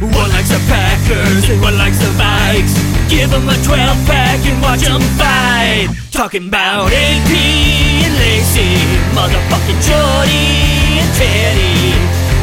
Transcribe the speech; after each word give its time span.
One 0.00 0.10
likes 0.30 0.48
the 0.50 0.58
Packers 0.66 1.48
and 1.48 1.62
one 1.62 1.78
likes 1.78 1.98
the 1.98 2.10
Vikes. 2.18 2.74
Give 3.08 3.30
them 3.30 3.48
a 3.48 3.54
12 3.62 4.06
pack 4.06 4.44
and 4.44 4.60
watch 4.60 4.80
them 4.80 5.00
fight. 5.14 5.86
Talking 6.10 6.48
about 6.48 6.90
AP 6.92 7.30
and 7.30 8.14
Lacy, 8.18 8.74
motherfucking 9.14 9.78
Jordy 9.86 10.98
and 10.98 11.14
Teddy. 11.14 11.94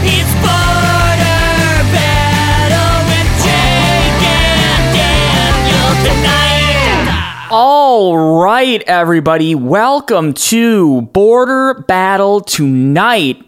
It's 0.08 0.32
border 0.40 1.84
battle 1.92 3.04
with 3.12 3.30
Jake 3.44 4.24
and 4.32 4.96
Daniel 4.96 5.92
tonight. 6.08 7.50
All 7.52 8.40
right, 8.42 8.82
everybody, 8.84 9.56
welcome 9.56 10.34
to 10.34 11.02
Border 11.02 11.84
Battle 11.86 12.40
Tonight. 12.40 13.46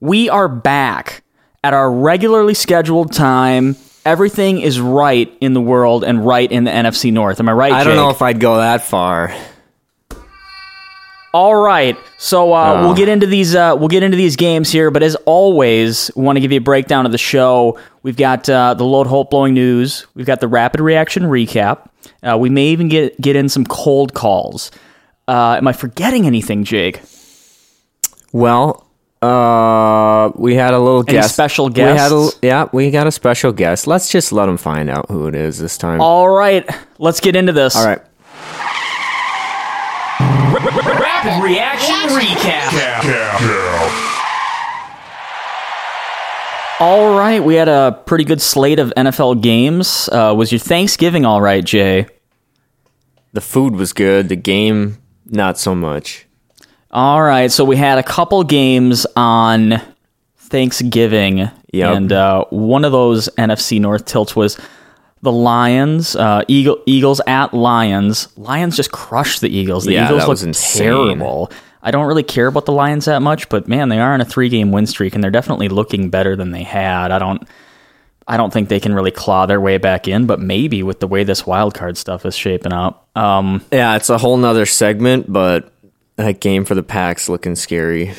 We 0.00 0.28
are 0.28 0.48
back 0.48 1.22
at 1.64 1.74
our 1.74 1.90
regularly 1.90 2.54
scheduled 2.54 3.12
time. 3.12 3.76
Everything 4.04 4.60
is 4.60 4.80
right 4.80 5.30
in 5.40 5.52
the 5.52 5.60
world 5.60 6.02
and 6.04 6.24
right 6.24 6.50
in 6.50 6.64
the 6.64 6.70
NFC 6.70 7.12
North. 7.12 7.40
Am 7.40 7.48
I 7.48 7.52
right? 7.52 7.72
I 7.72 7.84
don't 7.84 7.92
Jake? 7.92 7.96
know 7.96 8.10
if 8.10 8.22
I'd 8.22 8.40
go 8.40 8.56
that 8.56 8.82
far. 8.82 9.34
All 11.34 11.54
right, 11.54 11.94
so 12.16 12.54
uh, 12.54 12.72
Oh. 12.74 12.86
we'll 12.86 12.94
get 12.94 13.08
into 13.10 13.26
these. 13.26 13.54
Uh, 13.54 13.76
we'll 13.78 13.88
get 13.88 14.02
into 14.02 14.16
these 14.16 14.34
games 14.34 14.72
here, 14.72 14.90
but 14.90 15.02
as 15.02 15.14
always, 15.26 16.10
want 16.16 16.36
to 16.36 16.40
give 16.40 16.52
you 16.52 16.56
a 16.58 16.62
breakdown 16.62 17.04
of 17.04 17.12
the 17.12 17.18
show. 17.18 17.78
We've 18.02 18.16
got 18.16 18.48
uh, 18.48 18.72
the 18.74 18.84
load 18.84 19.06
hope 19.06 19.30
blowing 19.30 19.52
news. 19.52 20.06
We've 20.14 20.24
got 20.26 20.40
the 20.40 20.48
rapid 20.48 20.80
reaction 20.80 21.24
recap. 21.24 21.86
Uh, 22.22 22.38
we 22.38 22.48
may 22.48 22.68
even 22.68 22.88
get 22.88 23.20
get 23.20 23.36
in 23.36 23.50
some 23.50 23.66
cold 23.66 24.14
calls. 24.14 24.70
Uh, 25.28 25.56
am 25.58 25.68
I 25.68 25.74
forgetting 25.74 26.26
anything, 26.26 26.64
Jake? 26.64 27.02
Well, 28.32 28.87
uh, 29.22 30.30
we 30.36 30.54
had 30.54 30.74
a 30.74 30.78
little 30.78 31.00
Any 31.00 31.18
guest. 31.18 31.34
special 31.34 31.68
We 31.68 31.80
had 31.80 32.12
a, 32.12 32.28
yeah, 32.42 32.68
we 32.72 32.90
got 32.90 33.06
a 33.06 33.12
special 33.12 33.52
guest. 33.52 33.86
Let's 33.86 34.10
just 34.10 34.32
let 34.32 34.48
him 34.48 34.56
find 34.56 34.88
out 34.88 35.06
who 35.10 35.26
it 35.26 35.34
is 35.34 35.58
this 35.58 35.76
time. 35.78 36.00
All 36.00 36.28
right, 36.28 36.68
let's 36.98 37.20
get 37.20 37.34
into 37.36 37.52
this. 37.52 37.74
All 37.76 37.84
right. 37.84 38.00
Rapid 40.20 41.42
reaction 41.42 41.94
recap. 42.10 42.68
All 46.80 47.16
right, 47.18 47.42
we 47.42 47.56
had 47.56 47.66
a 47.68 48.00
pretty 48.06 48.22
good 48.22 48.40
slate 48.40 48.78
of 48.78 48.92
NFL 48.96 49.42
games. 49.42 50.08
Uh, 50.12 50.32
was 50.36 50.52
your 50.52 50.60
Thanksgiving 50.60 51.24
all 51.26 51.42
right, 51.42 51.64
Jay? 51.64 52.06
The 53.32 53.40
food 53.40 53.74
was 53.74 53.92
good. 53.92 54.28
The 54.28 54.36
game, 54.36 54.98
not 55.26 55.58
so 55.58 55.74
much. 55.74 56.27
All 56.90 57.22
right, 57.22 57.52
so 57.52 57.64
we 57.64 57.76
had 57.76 57.98
a 57.98 58.02
couple 58.02 58.42
games 58.44 59.06
on 59.14 59.80
Thanksgiving, 60.36 61.50
Yep. 61.72 61.96
and 61.96 62.12
uh, 62.12 62.44
one 62.50 62.84
of 62.86 62.92
those 62.92 63.28
NFC 63.36 63.78
North 63.80 64.06
tilts 64.06 64.34
was 64.34 64.58
the 65.20 65.30
Lions, 65.32 66.16
uh, 66.16 66.42
Eagle, 66.48 66.78
Eagles 66.86 67.20
at 67.26 67.52
Lions. 67.52 68.28
Lions 68.38 68.74
just 68.76 68.90
crushed 68.90 69.42
the 69.42 69.54
Eagles. 69.54 69.84
The 69.84 69.92
Yeah, 69.92 70.06
Eagles 70.06 70.22
that 70.22 70.28
look 70.28 70.46
was 70.46 70.74
terrible. 70.78 71.50
I 71.82 71.90
don't 71.90 72.06
really 72.06 72.22
care 72.22 72.46
about 72.46 72.64
the 72.64 72.72
Lions 72.72 73.04
that 73.04 73.20
much, 73.20 73.48
but 73.50 73.68
man, 73.68 73.90
they 73.90 73.98
are 74.00 74.14
on 74.14 74.20
a 74.20 74.24
three-game 74.24 74.72
win 74.72 74.86
streak, 74.86 75.14
and 75.14 75.22
they're 75.22 75.30
definitely 75.30 75.68
looking 75.68 76.08
better 76.08 76.36
than 76.36 76.52
they 76.52 76.62
had. 76.62 77.10
I 77.10 77.18
don't. 77.18 77.46
I 78.30 78.36
don't 78.36 78.52
think 78.52 78.68
they 78.68 78.78
can 78.80 78.92
really 78.94 79.10
claw 79.10 79.46
their 79.46 79.58
way 79.60 79.78
back 79.78 80.06
in, 80.06 80.26
but 80.26 80.38
maybe 80.38 80.82
with 80.82 81.00
the 81.00 81.06
way 81.06 81.24
this 81.24 81.46
wild 81.46 81.72
card 81.72 81.96
stuff 81.96 82.26
is 82.26 82.36
shaping 82.36 82.74
up. 82.74 83.08
Um, 83.16 83.64
Yeah, 83.72 83.96
it's 83.96 84.10
a 84.10 84.18
whole 84.18 84.36
nother 84.36 84.66
segment, 84.66 85.32
but 85.32 85.72
that 86.18 86.40
game 86.40 86.64
for 86.64 86.74
the 86.74 86.82
Packs 86.82 87.28
looking 87.28 87.54
scary. 87.56 88.12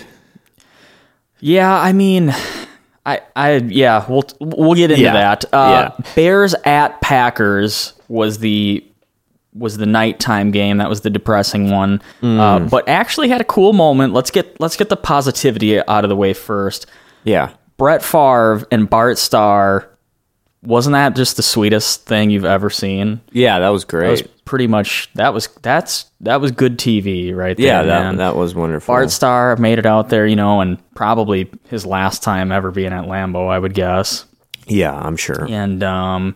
Yeah, 1.40 1.74
I 1.74 1.94
mean, 1.94 2.34
I, 3.06 3.22
I, 3.36 3.54
yeah, 3.58 4.06
we'll 4.10 4.24
we'll 4.40 4.74
get 4.76 4.92
into 4.92 5.04
Yeah. 5.04 5.14
that. 5.14 5.46
Uh, 5.54 5.92
Yeah. 5.98 6.06
Bears 6.16 6.54
at 6.66 7.00
Packers 7.02 7.94
was 8.08 8.40
the 8.40 8.84
was 9.54 9.78
the 9.78 9.86
nighttime 9.86 10.52
game. 10.52 10.78
That 10.78 10.90
was 10.90 11.02
the 11.02 11.10
depressing 11.10 11.72
one, 11.72 12.02
Mm. 12.22 12.40
uh, 12.40 12.60
but 12.70 12.88
actually 12.88 13.30
had 13.30 13.42
a 13.42 13.46
cool 13.46 13.74
moment. 13.74 14.14
Let's 14.14 14.32
get 14.32 14.60
let's 14.60 14.76
get 14.76 14.90
the 14.90 14.98
positivity 14.98 15.80
out 15.80 16.04
of 16.04 16.10
the 16.10 16.16
way 16.16 16.34
first. 16.34 16.86
Yeah. 17.24 17.52
Brett 17.78 18.04
Favre 18.04 18.66
and 18.72 18.90
Bart 18.90 19.18
Starr. 19.18 19.88
Wasn't 20.62 20.92
that 20.92 21.16
just 21.16 21.38
the 21.38 21.44
sweetest 21.44 22.06
thing 22.06 22.30
you've 22.30 22.44
ever 22.44 22.70
seen? 22.70 23.22
Yeah, 23.32 23.60
that 23.60 23.70
was 23.70 23.86
That 23.86 24.10
was 24.10 24.22
great. 24.22 24.32
Pretty 24.50 24.66
much 24.66 25.12
that 25.14 25.32
was 25.32 25.46
that's 25.62 26.10
that 26.22 26.42
was 26.42 26.50
good 26.50 26.80
TV 26.80 27.36
right 27.36 27.56
there. 27.56 27.66
yeah, 27.68 27.84
that 27.84 28.02
man. 28.02 28.16
that 28.18 28.36
was 28.36 28.56
wonderful. 28.56 28.92
Bart 28.92 29.12
Starr 29.12 29.56
made 29.58 29.78
it 29.78 29.86
out 29.86 30.10
there, 30.10 30.26
you 30.26 30.36
know, 30.36 30.60
and 30.60 30.80
probably 30.96 31.48
his 31.70 31.86
last 31.86 32.24
time 32.24 32.52
ever 32.52 32.72
being 32.72 32.92
at 32.92 33.06
Lambeau, 33.06 33.48
I 33.48 33.60
would 33.60 33.76
guess. 33.76 34.26
yeah, 34.66 34.92
I'm 34.92 35.18
sure. 35.18 35.46
And 35.48 35.84
um, 35.84 36.36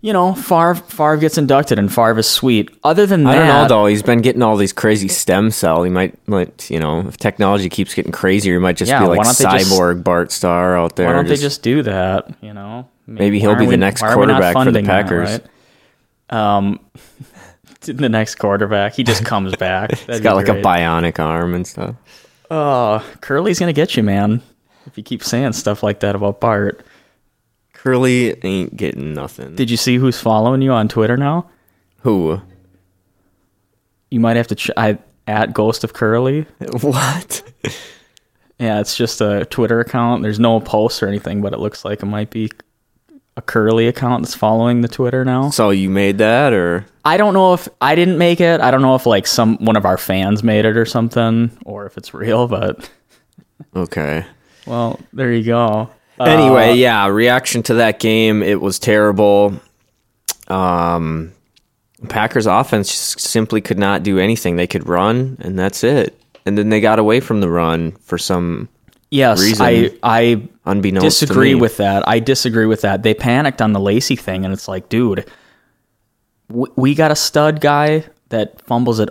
you 0.00 0.12
know, 0.12 0.34
Favre 0.34 0.74
Favre 0.74 1.16
gets 1.18 1.38
inducted, 1.38 1.78
and 1.78 1.88
Favre 1.94 2.18
is 2.18 2.28
sweet. 2.28 2.70
Other 2.82 3.06
than 3.06 3.22
that, 3.22 3.30
I 3.30 3.34
don't 3.38 3.46
know 3.46 3.68
though. 3.68 3.86
He's 3.86 4.02
been 4.02 4.20
getting 4.20 4.42
all 4.42 4.56
these 4.56 4.72
crazy 4.72 5.06
stem 5.06 5.52
cell. 5.52 5.84
He 5.84 5.90
might, 5.90 6.18
might, 6.26 6.68
you 6.72 6.80
know, 6.80 7.06
if 7.06 7.18
technology 7.18 7.68
keeps 7.68 7.94
getting 7.94 8.10
crazier, 8.10 8.54
he 8.54 8.58
might 8.58 8.76
just 8.76 8.88
Yeah, 8.88 8.98
be 9.02 9.06
like 9.06 9.22
don't 9.22 9.26
just- 9.38 9.40
cyborg 9.70 10.02
Bart 10.02 10.32
Starr 10.32 10.76
out 10.76 10.96
there. 10.96 11.06
Why 11.06 11.12
don't 11.12 11.28
they 11.28 11.36
just 11.36 11.62
do 11.62 11.84
that? 11.84 12.34
You 12.40 12.52
know, 12.52 12.88
mean, 13.06 13.18
Maybe 13.18 13.38
he'll 13.38 13.54
be 13.54 13.66
are 13.66 13.70
the 13.70 13.76
next 13.76 14.02
why 14.02 14.08
are 14.08 14.18
we 14.18 14.26
not 14.26 14.40
quarterback 14.42 14.52
for 14.54 14.58
the 14.58 14.64
funding 14.64 14.84
that, 14.86 15.02
Packers. 15.04 15.30
right? 15.30 15.46
Um, 16.32 16.80
the 17.80 18.08
next 18.08 18.36
quarterback, 18.36 18.94
he 18.94 19.04
just 19.04 19.24
comes 19.24 19.54
back. 19.56 19.96
He's 20.06 20.20
got 20.20 20.36
like 20.36 20.48
a 20.48 20.60
bionic 20.60 21.18
arm 21.18 21.54
and 21.54 21.66
stuff. 21.66 21.96
Oh, 22.50 23.04
Curly's 23.20 23.58
gonna 23.58 23.72
get 23.72 23.96
you, 23.96 24.02
man. 24.02 24.42
If 24.86 24.96
you 24.98 25.04
keep 25.04 25.22
saying 25.22 25.52
stuff 25.52 25.82
like 25.82 26.00
that 26.00 26.14
about 26.16 26.40
Bart. 26.40 26.84
Curly 27.72 28.36
ain't 28.44 28.76
getting 28.76 29.14
nothing. 29.14 29.56
Did 29.56 29.70
you 29.70 29.76
see 29.76 29.96
who's 29.96 30.20
following 30.20 30.62
you 30.62 30.70
on 30.70 30.88
Twitter 30.88 31.16
now? 31.16 31.50
Who? 32.02 32.40
You 34.10 34.20
might 34.20 34.36
have 34.36 34.46
to 34.48 34.54
ch- 34.54 34.70
I, 34.76 34.98
at 35.26 35.52
Ghost 35.52 35.84
of 35.84 35.92
Curly. 35.92 36.46
What? 36.80 37.42
Yeah, 38.58 38.78
it's 38.78 38.96
just 38.96 39.20
a 39.20 39.44
Twitter 39.46 39.80
account. 39.80 40.22
There's 40.22 40.38
no 40.38 40.60
posts 40.60 41.02
or 41.02 41.08
anything, 41.08 41.42
but 41.42 41.52
it 41.52 41.58
looks 41.58 41.84
like 41.84 42.02
it 42.02 42.06
might 42.06 42.30
be 42.30 42.48
a 43.36 43.42
Curly 43.42 43.86
account 43.86 44.22
that's 44.22 44.34
following 44.34 44.82
the 44.82 44.88
Twitter 44.88 45.24
now. 45.24 45.50
So 45.50 45.70
you 45.70 45.88
made 45.88 46.18
that, 46.18 46.52
or 46.52 46.86
I 47.04 47.16
don't 47.16 47.34
know 47.34 47.54
if 47.54 47.68
I 47.80 47.94
didn't 47.94 48.18
make 48.18 48.40
it. 48.40 48.60
I 48.60 48.70
don't 48.70 48.82
know 48.82 48.94
if 48.94 49.06
like 49.06 49.26
some 49.26 49.56
one 49.58 49.76
of 49.76 49.84
our 49.84 49.98
fans 49.98 50.42
made 50.42 50.64
it 50.64 50.76
or 50.76 50.84
something, 50.84 51.50
or 51.64 51.86
if 51.86 51.96
it's 51.96 52.12
real. 52.12 52.48
But 52.48 52.90
okay? 53.76 54.26
well, 54.66 55.00
there 55.12 55.32
you 55.32 55.44
go. 55.44 55.90
Uh, 56.20 56.24
Anyway, 56.24 56.74
yeah. 56.74 57.06
Reaction 57.06 57.62
to 57.64 57.74
that 57.74 57.98
game, 57.98 58.42
it 58.42 58.60
was 58.60 58.78
terrible. 58.78 59.60
Um, 60.48 61.32
Packers 62.08 62.46
offense 62.46 62.90
just 62.90 63.20
simply 63.20 63.60
could 63.60 63.78
not 63.78 64.02
do 64.02 64.18
anything. 64.18 64.56
They 64.56 64.66
could 64.66 64.86
run, 64.88 65.38
and 65.40 65.58
that's 65.58 65.84
it. 65.84 66.18
And 66.44 66.58
then 66.58 66.68
they 66.68 66.80
got 66.80 66.98
away 66.98 67.20
from 67.20 67.40
the 67.40 67.48
run 67.48 67.92
for 68.02 68.18
some 68.18 68.68
yes, 69.10 69.40
reason 69.40 69.64
I 69.64 69.96
I 70.02 70.48
unbeknownst 70.64 71.20
to 71.20 71.26
disagree 71.26 71.54
with 71.54 71.76
that. 71.78 72.06
I 72.08 72.18
disagree 72.18 72.66
with 72.66 72.82
that. 72.82 73.02
They 73.02 73.14
panicked 73.14 73.62
on 73.62 73.72
the 73.72 73.80
Lacy 73.80 74.16
thing, 74.16 74.44
and 74.44 74.52
it's 74.52 74.68
like, 74.68 74.88
dude, 74.88 75.30
we, 76.48 76.68
we 76.76 76.94
got 76.94 77.10
a 77.10 77.16
stud 77.16 77.60
guy 77.60 78.04
that 78.28 78.60
fumbles 78.62 79.00
it 79.00 79.10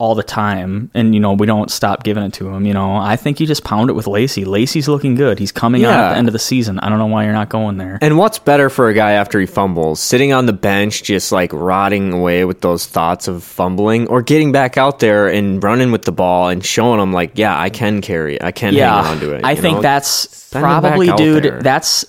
all 0.00 0.14
the 0.14 0.22
time, 0.22 0.90
and 0.94 1.14
you 1.14 1.20
know 1.20 1.34
we 1.34 1.46
don't 1.46 1.70
stop 1.70 2.02
giving 2.02 2.22
it 2.22 2.32
to 2.32 2.48
him. 2.48 2.64
You 2.64 2.72
know, 2.72 2.96
I 2.96 3.16
think 3.16 3.38
you 3.38 3.46
just 3.46 3.62
pound 3.64 3.90
it 3.90 3.92
with 3.92 4.06
Lacy. 4.06 4.46
Lacy's 4.46 4.88
looking 4.88 5.14
good. 5.14 5.38
He's 5.38 5.52
coming 5.52 5.84
on 5.84 5.92
at 5.92 6.12
the 6.12 6.16
end 6.16 6.26
of 6.26 6.32
the 6.32 6.38
season. 6.38 6.78
I 6.80 6.88
don't 6.88 6.98
know 6.98 7.06
why 7.06 7.24
you're 7.24 7.34
not 7.34 7.50
going 7.50 7.76
there. 7.76 7.98
And 8.00 8.16
what's 8.16 8.38
better 8.38 8.70
for 8.70 8.88
a 8.88 8.94
guy 8.94 9.12
after 9.12 9.38
he 9.38 9.44
fumbles? 9.44 10.00
Sitting 10.00 10.32
on 10.32 10.46
the 10.46 10.54
bench, 10.54 11.02
just 11.02 11.32
like 11.32 11.52
rotting 11.52 12.14
away 12.14 12.46
with 12.46 12.62
those 12.62 12.86
thoughts 12.86 13.28
of 13.28 13.44
fumbling, 13.44 14.08
or 14.08 14.22
getting 14.22 14.52
back 14.52 14.78
out 14.78 15.00
there 15.00 15.28
and 15.28 15.62
running 15.62 15.92
with 15.92 16.02
the 16.02 16.12
ball 16.12 16.48
and 16.48 16.64
showing 16.64 16.98
them, 16.98 17.12
like, 17.12 17.32
yeah, 17.34 17.58
I 17.58 17.68
can 17.68 18.00
carry 18.00 18.36
it. 18.36 18.42
I 18.42 18.52
can 18.52 18.72
yeah, 18.72 19.02
hang 19.02 19.12
on 19.12 19.20
to 19.20 19.34
it. 19.34 19.44
I 19.44 19.54
think 19.54 19.76
know? 19.76 19.82
that's 19.82 20.08
Send 20.08 20.62
probably, 20.62 21.12
dude. 21.12 21.44
there. 21.44 21.62
That's 21.62 22.06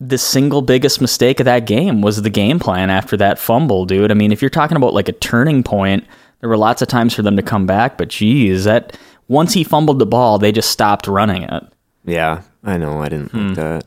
the 0.00 0.18
single 0.18 0.62
biggest 0.62 1.00
mistake 1.00 1.40
of 1.40 1.44
that 1.44 1.64
game 1.64 2.02
was 2.02 2.20
the 2.20 2.30
game 2.30 2.58
plan 2.58 2.90
after 2.90 3.16
that 3.16 3.38
fumble, 3.38 3.86
dude. 3.86 4.10
I 4.10 4.14
mean, 4.14 4.32
if 4.32 4.42
you're 4.42 4.50
talking 4.50 4.76
about 4.76 4.92
like 4.92 5.08
a 5.08 5.12
turning 5.12 5.62
point, 5.62 6.04
there 6.42 6.50
were 6.50 6.58
lots 6.58 6.82
of 6.82 6.88
times 6.88 7.14
for 7.14 7.22
them 7.22 7.36
to 7.36 7.42
come 7.42 7.64
back, 7.64 7.96
but 7.96 8.08
geez, 8.08 8.64
that 8.64 8.98
once 9.28 9.54
he 9.54 9.64
fumbled 9.64 9.98
the 9.98 10.04
ball, 10.06 10.38
they 10.38 10.52
just 10.52 10.70
stopped 10.70 11.06
running 11.06 11.44
it. 11.44 11.64
Yeah, 12.04 12.42
I 12.62 12.76
know. 12.76 13.00
I 13.00 13.08
didn't 13.08 13.30
Hmm. 13.30 13.46
like 13.46 13.56
that. 13.56 13.84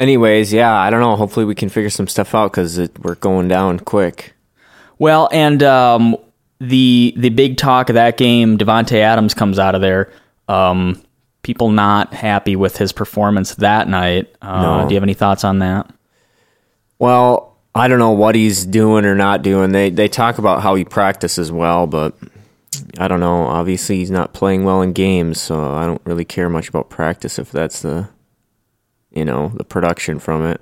Anyways, 0.00 0.52
yeah, 0.52 0.74
I 0.74 0.90
don't 0.90 1.00
know. 1.00 1.14
Hopefully, 1.14 1.44
we 1.46 1.54
can 1.54 1.68
figure 1.68 1.90
some 1.90 2.08
stuff 2.08 2.34
out 2.34 2.50
because 2.52 2.78
we're 3.02 3.14
going 3.16 3.46
down 3.48 3.78
quick. 3.80 4.34
Well, 4.98 5.28
and 5.30 5.62
um, 5.62 6.16
the 6.58 7.12
the 7.16 7.28
big 7.30 7.56
talk 7.56 7.88
of 7.90 7.94
that 7.94 8.16
game, 8.16 8.58
Davante 8.58 8.98
Adams 8.98 9.34
comes 9.34 9.58
out 9.58 9.74
of 9.74 9.80
there. 9.80 10.10
Um, 10.48 11.02
people 11.42 11.70
not 11.70 12.14
happy 12.14 12.56
with 12.56 12.76
his 12.78 12.92
performance 12.92 13.56
that 13.56 13.88
night. 13.88 14.34
Uh, 14.40 14.62
No. 14.62 14.88
Do 14.88 14.94
you 14.94 14.96
have 14.96 15.02
any 15.04 15.14
thoughts 15.14 15.44
on 15.44 15.58
that? 15.60 15.90
Well, 16.98 17.47
I 17.78 17.86
don't 17.88 17.98
know 17.98 18.10
what 18.10 18.34
he's 18.34 18.66
doing 18.66 19.04
or 19.04 19.14
not 19.14 19.42
doing. 19.42 19.72
They 19.72 19.90
they 19.90 20.08
talk 20.08 20.38
about 20.38 20.62
how 20.62 20.74
he 20.74 20.84
practices 20.84 21.52
well, 21.52 21.86
but 21.86 22.14
I 22.98 23.08
don't 23.08 23.20
know. 23.20 23.44
Obviously, 23.44 23.98
he's 23.98 24.10
not 24.10 24.32
playing 24.32 24.64
well 24.64 24.82
in 24.82 24.92
games, 24.92 25.40
so 25.40 25.72
I 25.74 25.86
don't 25.86 26.02
really 26.04 26.24
care 26.24 26.48
much 26.48 26.68
about 26.68 26.90
practice 26.90 27.38
if 27.38 27.52
that's 27.52 27.82
the 27.82 28.08
you 29.10 29.24
know 29.24 29.52
the 29.54 29.64
production 29.64 30.18
from 30.18 30.44
it. 30.44 30.60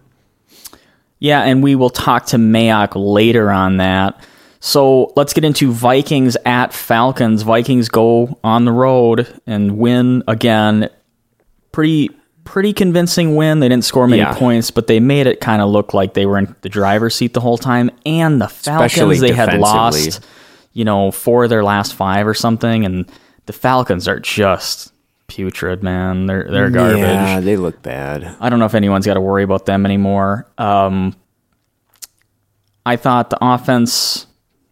Yeah, 1.18 1.42
and 1.42 1.62
we 1.62 1.74
will 1.74 1.90
talk 1.90 2.26
to 2.26 2.36
Mayock 2.36 2.92
later 2.94 3.50
on 3.50 3.78
that. 3.78 4.22
So 4.60 5.12
let's 5.16 5.32
get 5.32 5.44
into 5.44 5.72
Vikings 5.72 6.36
at 6.44 6.72
Falcons. 6.72 7.42
Vikings 7.42 7.88
go 7.88 8.38
on 8.44 8.64
the 8.64 8.72
road 8.72 9.40
and 9.46 9.78
win 9.78 10.22
again. 10.28 10.90
Pretty 11.72 12.10
pretty 12.46 12.72
convincing 12.72 13.37
win. 13.37 13.60
They 13.60 13.69
didn't 13.69 13.84
score 13.84 14.06
many 14.08 14.22
Yeah. 14.22 14.32
points, 14.34 14.70
but 14.70 14.87
they 14.87 15.00
made 15.00 15.26
it 15.26 15.40
kind 15.43 15.60
of 15.60 15.69
look 15.69 15.93
like 15.93 16.14
they 16.14 16.25
were 16.25 16.38
in 16.38 16.54
the 16.62 16.70
driver's 16.70 17.14
seat 17.14 17.34
the 17.34 17.40
whole 17.40 17.58
time. 17.58 17.90
And 18.06 18.40
the 18.40 18.48
Falcons, 18.48 18.93
Especially 18.93 19.19
they 19.19 19.34
had 19.34 19.58
lost, 19.58 20.25
you 20.72 20.84
know, 20.87 21.10
four 21.10 21.44
of 21.44 21.50
their 21.50 21.62
last 21.64 21.94
five 21.94 22.26
or 22.26 22.32
something. 22.34 22.87
And 22.87 23.04
the 23.44 23.52
Falcons 23.52 24.08
are 24.08 24.19
just 24.20 24.93
putrid, 25.26 25.82
man. 25.82 26.26
They're 26.26 26.48
they're 26.50 26.70
garbage. 26.70 27.00
Yeah, 27.00 27.40
they 27.40 27.56
look 27.56 27.82
bad. 27.82 28.37
I 28.40 28.48
don't 28.48 28.58
know 28.60 28.64
if 28.66 28.75
anyone's 28.75 29.04
got 29.06 29.14
to 29.14 29.20
worry 29.20 29.43
about 29.43 29.66
them 29.66 29.84
anymore. 29.84 30.46
Um, 30.56 31.14
I 32.84 32.96
thought 32.96 33.31
the 33.31 33.38
offense 33.40 34.26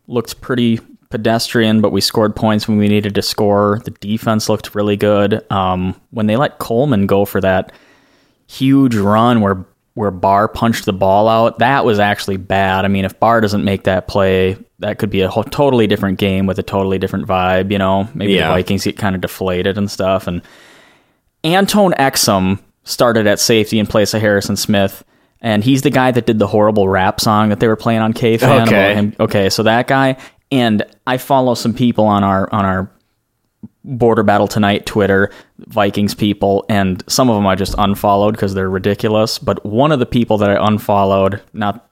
looked 0.07 0.41
pretty 0.41 0.81
pedestrian, 1.15 1.81
but 1.81 1.93
we 1.93 2.01
scored 2.01 2.35
points 2.35 2.67
when 2.67 2.77
we 2.77 2.89
needed 2.89 3.15
to 3.15 3.23
score. 3.23 3.81
The 3.85 3.93
defense 3.93 4.49
looked 4.49 4.75
really 4.75 4.97
good. 4.97 5.45
Um, 5.53 5.95
when 6.11 6.27
they 6.27 6.37
let 6.37 6.59
Coleman 6.59 7.07
go 7.07 7.25
for 7.25 7.41
that 7.41 7.71
huge 8.49 8.95
run 8.97 9.41
where 9.41 9.65
where 9.95 10.11
Barr 10.11 10.49
punched 10.49 10.87
the 10.87 10.93
ball 10.93 11.29
out, 11.29 11.61
that 11.61 11.85
was 11.85 12.01
actually 12.01 12.37
bad. 12.37 12.85
I 12.85 12.89
mean, 12.89 13.05
if 13.05 13.21
Barr 13.21 13.41
doesn't 13.41 13.63
make 13.63 13.85
that 13.85 14.09
play, 14.09 14.57
that 14.81 14.99
could 14.99 15.09
be 15.09 15.21
a 15.21 15.29
whole, 15.31 15.45
totally 15.45 15.87
different 15.87 16.19
game 16.19 16.47
with 16.47 16.59
a 16.59 16.65
totally 16.65 16.99
different 16.99 17.29
vibe. 17.29 17.71
You 17.71 17.79
know, 17.79 18.09
maybe 18.13 18.33
Yeah. 18.33 18.49
the 18.49 18.55
Vikings 18.55 18.83
get 18.83 18.99
kind 18.99 19.15
of 19.15 19.21
deflated 19.21 19.79
and 19.79 19.89
stuff. 19.89 20.27
And 20.27 20.43
Antone 21.45 21.93
Exum 21.93 22.59
started 22.83 23.29
at 23.29 23.39
safety 23.39 23.79
in 23.79 23.87
place 23.87 24.15
of 24.15 24.21
Harrison 24.21 24.57
Smith, 24.57 25.05
and 25.41 25.63
he's 25.63 25.83
the 25.83 25.91
guy 25.91 26.11
that 26.11 26.27
did 26.27 26.41
the 26.41 26.47
horrible 26.49 26.89
rap 26.89 27.21
song 27.21 27.51
that 27.51 27.61
they 27.61 27.69
were 27.69 27.77
playing 27.77 28.01
on 28.01 28.13
KFan 28.13 28.67
Okay. 28.67 29.13
Okay, 29.21 29.49
so 29.49 29.63
that 29.63 29.87
guy, 29.87 30.17
and 30.53 30.83
I 31.07 31.17
follow 31.19 31.55
some 31.55 31.75
people 31.75 32.05
on 32.05 32.25
our 32.25 32.53
on 32.53 32.65
our 32.65 32.91
Border 33.85 34.23
Battle 34.23 34.49
Tonight 34.49 34.87
Twitter, 34.87 35.31
Vikings 35.59 36.15
people, 36.15 36.65
and 36.69 37.03
some 37.07 37.29
of 37.29 37.37
them 37.37 37.47
I 37.47 37.55
just 37.55 37.75
unfollowed 37.77 38.35
because 38.35 38.55
they're 38.55 38.71
ridiculous. 38.71 39.39
But 39.39 39.65
one 39.67 39.93
of 39.93 39.99
the 39.99 40.07
people 40.07 40.39
that 40.39 40.51
I 40.51 40.67
unfollowed, 40.67 41.43
not 41.53 41.89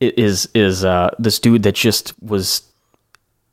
is 0.00 0.48
is 0.54 0.84
uh, 0.84 1.10
this 1.18 1.38
dude 1.38 1.62
that 1.64 1.74
just 1.74 2.12
was. 2.22 2.62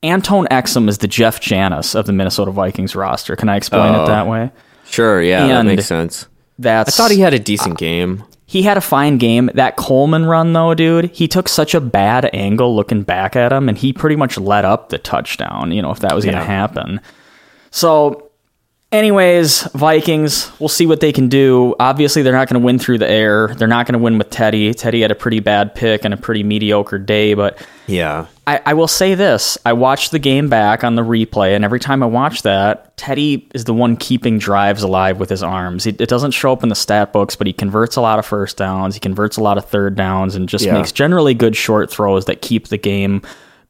Antone 0.01 0.47
Exum 0.51 0.89
is 0.89 0.97
the 0.97 1.07
Jeff 1.07 1.39
Janis 1.39 1.95
of 1.95 2.05
the 2.07 2.11
Minnesota 2.11 2.51
Vikings 2.51 2.93
roster. 2.93 3.37
Can 3.37 3.47
I 3.47 3.55
explain 3.55 3.93
it 3.95 3.99
Oh. 3.99 4.05
that 4.07 4.27
way? 4.27 4.51
Sure, 4.85 5.21
yeah, 5.21 5.47
that 5.47 5.65
makes 5.65 5.85
sense. 5.85 6.27
That's 6.59 6.89
I 6.89 6.91
thought 7.03 7.11
he 7.11 7.21
had 7.21 7.33
a 7.33 7.39
decent 7.39 7.77
game. 7.77 8.25
He 8.53 8.61
had 8.61 8.77
a 8.77 8.81
fine 8.81 9.17
game. 9.17 9.49
That 9.55 9.75
Coleman 9.77 10.25
run, 10.25 10.53
though, 10.53 10.75
dude, 10.75 11.05
he 11.11 11.27
took 11.27 11.49
such 11.49 11.73
a 11.73 11.81
bad 11.81 12.29
angle 12.33 12.75
looking 12.75 13.01
back 13.01 13.35
at 13.35 13.51
him, 13.51 13.67
and 13.67 13.75
he 13.75 13.91
pretty 13.91 14.15
much 14.15 14.37
let 14.37 14.63
up 14.63 14.89
the 14.89 14.99
touchdown, 14.99 15.71
you 15.71 15.81
know, 15.81 15.89
if 15.89 15.99
that 16.01 16.13
was 16.13 16.23
going 16.23 16.35
to 16.37 16.41
Yeah. 16.41 16.45
happen. 16.45 17.01
So, 17.71 18.29
anyways, 18.93 19.63
Vikings, 19.73 20.51
we'll 20.59 20.69
see 20.69 20.85
what 20.85 21.01
they 21.01 21.11
can 21.11 21.27
do. 21.27 21.75
Obviously, 21.79 22.21
they're 22.21 22.31
not 22.31 22.47
going 22.47 22.61
to 22.61 22.65
win 22.65 22.79
through 22.79 22.99
the 22.99 23.09
air. 23.09 23.47
They're 23.55 23.67
not 23.67 23.85
going 23.87 23.93
to 23.93 24.03
win 24.03 24.17
with 24.17 24.29
Teddy. 24.29 24.73
Teddy 24.73 25.01
had 25.01 25.11
a 25.11 25.15
pretty 25.15 25.39
bad 25.41 25.75
pick 25.75 26.05
and 26.05 26.13
a 26.13 26.17
pretty 26.17 26.43
mediocre 26.43 26.99
day, 26.99 27.33
but 27.33 27.65
Yeah. 27.87 28.27
I, 28.45 28.61
I 28.65 28.73
will 28.73 28.87
say 28.87 29.15
this. 29.15 29.57
I 29.65 29.73
watched 29.73 30.11
the 30.11 30.19
game 30.19 30.49
back 30.49 30.83
on 30.83 30.95
the 30.95 31.01
replay, 31.01 31.55
and 31.55 31.65
every 31.65 31.79
time 31.79 32.03
I 32.03 32.05
watch 32.05 32.43
that, 32.43 32.95
Teddy 32.97 33.49
is 33.53 33.65
the 33.65 33.73
one 33.73 33.97
keeping 33.97 34.37
drives 34.37 34.83
alive 34.83 35.17
with 35.19 35.29
his 35.29 35.41
arms. 35.43 35.85
It, 35.85 35.99
it 35.99 36.09
doesn't 36.09 36.31
show 36.31 36.51
up 36.53 36.61
in 36.63 36.69
the 36.69 36.75
stat 36.75 37.11
books, 37.13 37.35
but 37.35 37.47
he 37.47 37.53
converts 37.53 37.95
a 37.95 38.01
lot 38.01 38.19
of 38.19 38.25
first 38.25 38.57
downs, 38.57 38.93
he 38.95 38.99
converts 38.99 39.37
a 39.37 39.41
lot 39.41 39.57
of 39.57 39.65
third 39.65 39.95
downs, 39.95 40.35
and 40.35 40.47
just 40.47 40.65
Yeah. 40.65 40.73
makes 40.73 40.91
generally 40.91 41.33
good 41.33 41.55
short 41.55 41.89
throws 41.89 42.25
that 42.25 42.41
keep 42.41 42.67
the 42.67 42.77
game 42.77 43.21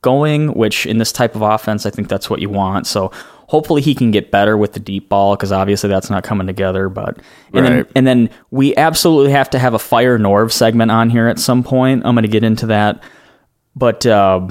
going, 0.01 0.53
which 0.53 0.85
in 0.85 0.97
this 0.97 1.11
type 1.13 1.33
of 1.35 1.41
offense, 1.41 1.85
I 1.85 1.89
think 1.89 2.09
that's 2.09 2.29
what 2.29 2.41
you 2.41 2.49
want. 2.49 2.87
So 2.87 3.11
hopefully 3.53 3.81
he 3.81 3.94
can 3.95 4.11
get 4.11 4.31
better 4.31 4.57
with 4.57 4.73
the 4.73 4.79
deep 4.79 5.07
ball 5.07 5.35
because 5.38 5.51
obviously 5.51 5.88
that's 5.89 6.09
not 6.09 6.23
coming 6.25 6.47
together. 6.47 6.89
But 6.89 7.19
and 7.53 7.65
then 7.65 7.85
and 7.95 8.07
then 8.07 8.29
we 8.51 8.75
absolutely 8.75 9.31
have 9.31 9.50
to 9.51 9.59
have 9.59 9.73
a 9.73 9.79
fire 9.79 10.17
Norv 10.17 10.51
segment 10.51 10.91
on 10.91 11.09
here 11.09 11.27
at 11.27 11.39
some 11.39 11.63
point. 11.63 12.05
I'm 12.05 12.15
going 12.15 12.23
to 12.23 12.27
get 12.27 12.44
into 12.44 12.65
that 12.65 13.01
but 13.75 14.05
uh, 14.05 14.47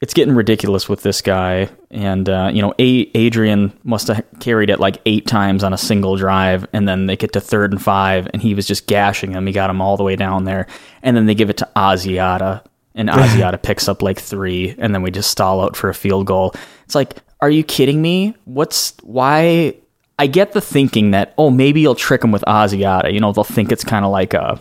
it's 0.00 0.14
getting 0.14 0.34
ridiculous 0.34 0.88
with 0.88 1.02
this 1.02 1.22
guy. 1.22 1.68
And 1.90 2.28
uh, 2.28 2.50
you 2.52 2.62
know, 2.62 2.74
a- 2.78 3.10
Adrian 3.14 3.72
must 3.84 4.08
have 4.08 4.24
carried 4.40 4.70
it 4.70 4.80
like 4.80 5.00
eight 5.06 5.26
times 5.26 5.62
on 5.64 5.72
a 5.72 5.78
single 5.78 6.16
drive, 6.16 6.66
and 6.72 6.88
then 6.88 7.06
they 7.06 7.16
get 7.16 7.32
to 7.34 7.40
third 7.40 7.72
and 7.72 7.82
five, 7.82 8.28
and 8.32 8.42
he 8.42 8.54
was 8.54 8.66
just 8.66 8.86
gashing 8.86 9.32
him. 9.32 9.46
He 9.46 9.52
got 9.52 9.70
him 9.70 9.80
all 9.80 9.96
the 9.96 10.02
way 10.02 10.16
down 10.16 10.44
there, 10.44 10.66
and 11.02 11.16
then 11.16 11.26
they 11.26 11.34
give 11.34 11.50
it 11.50 11.58
to 11.58 11.68
Asiata, 11.76 12.64
and 12.94 13.08
Asiata 13.10 13.62
picks 13.62 13.88
up 13.88 14.02
like 14.02 14.18
three, 14.18 14.74
and 14.78 14.94
then 14.94 15.02
we 15.02 15.10
just 15.10 15.30
stall 15.30 15.60
out 15.60 15.76
for 15.76 15.88
a 15.88 15.94
field 15.94 16.26
goal. 16.26 16.54
It's 16.84 16.94
like, 16.94 17.16
are 17.44 17.50
you 17.50 17.62
kidding 17.64 18.00
me? 18.02 18.34
What's 18.44 18.94
why? 19.02 19.74
I 20.18 20.26
get 20.28 20.52
the 20.52 20.60
thinking 20.60 21.10
that 21.12 21.34
oh 21.38 21.50
maybe 21.50 21.80
you'll 21.80 21.94
trick 21.94 22.22
him 22.24 22.32
with 22.32 22.42
Asiata. 22.46 23.12
You 23.12 23.20
know, 23.20 23.32
they'll 23.32 23.44
think 23.44 23.70
it's 23.72 23.84
kind 23.84 24.04
of 24.04 24.10
like 24.10 24.32
a 24.34 24.60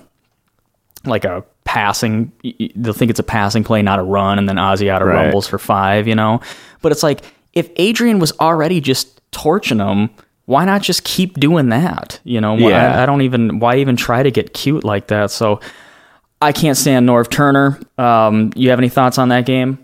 like 1.06 1.26
a 1.26 1.44
passing 1.66 2.32
they'll 2.76 2.94
think 2.94 3.10
it's 3.10 3.20
a 3.20 3.24
passing 3.24 3.64
play 3.64 3.82
not 3.82 3.98
a 4.00 4.04
run 4.04 4.38
and 4.38 4.48
then 4.50 4.58
Asiata 4.58 5.02
Right. 5.06 5.24
rumbles 5.24 5.48
for 5.48 5.58
five 5.58 6.08
you 6.08 6.16
know 6.16 6.40
but 6.82 6.92
it's 6.92 7.04
like 7.04 7.22
if 7.54 7.70
Adrian 7.78 8.20
was 8.20 8.32
already 8.40 8.80
just 8.82 9.22
torching 9.32 9.78
them, 9.80 10.10
why 10.46 10.66
not 10.66 10.82
just 10.82 11.04
keep 11.04 11.40
doing 11.40 11.70
that 11.70 12.20
you 12.26 12.40
know 12.42 12.56
Yeah. 12.58 12.98
I, 12.98 13.04
I 13.04 13.06
don't 13.06 13.22
even 13.22 13.60
why 13.60 13.78
even 13.78 13.96
try 13.96 14.24
to 14.24 14.30
get 14.32 14.54
cute 14.54 14.84
like 14.84 15.08
that 15.08 15.32
so 15.32 15.62
I 16.42 16.52
can't 16.52 16.78
stand 16.78 17.08
Norv 17.08 17.30
Turner 17.30 17.80
um, 17.98 18.52
you 18.56 18.70
have 18.70 18.80
any 18.80 18.90
thoughts 18.90 19.18
on 19.18 19.30
that 19.30 19.46
game 19.46 19.83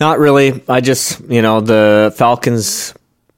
Not 0.00 0.18
really. 0.18 0.62
I 0.68 0.80
just, 0.80 1.20
you 1.28 1.42
know, 1.42 1.60
the 1.60 2.12
Falcons 2.16 2.94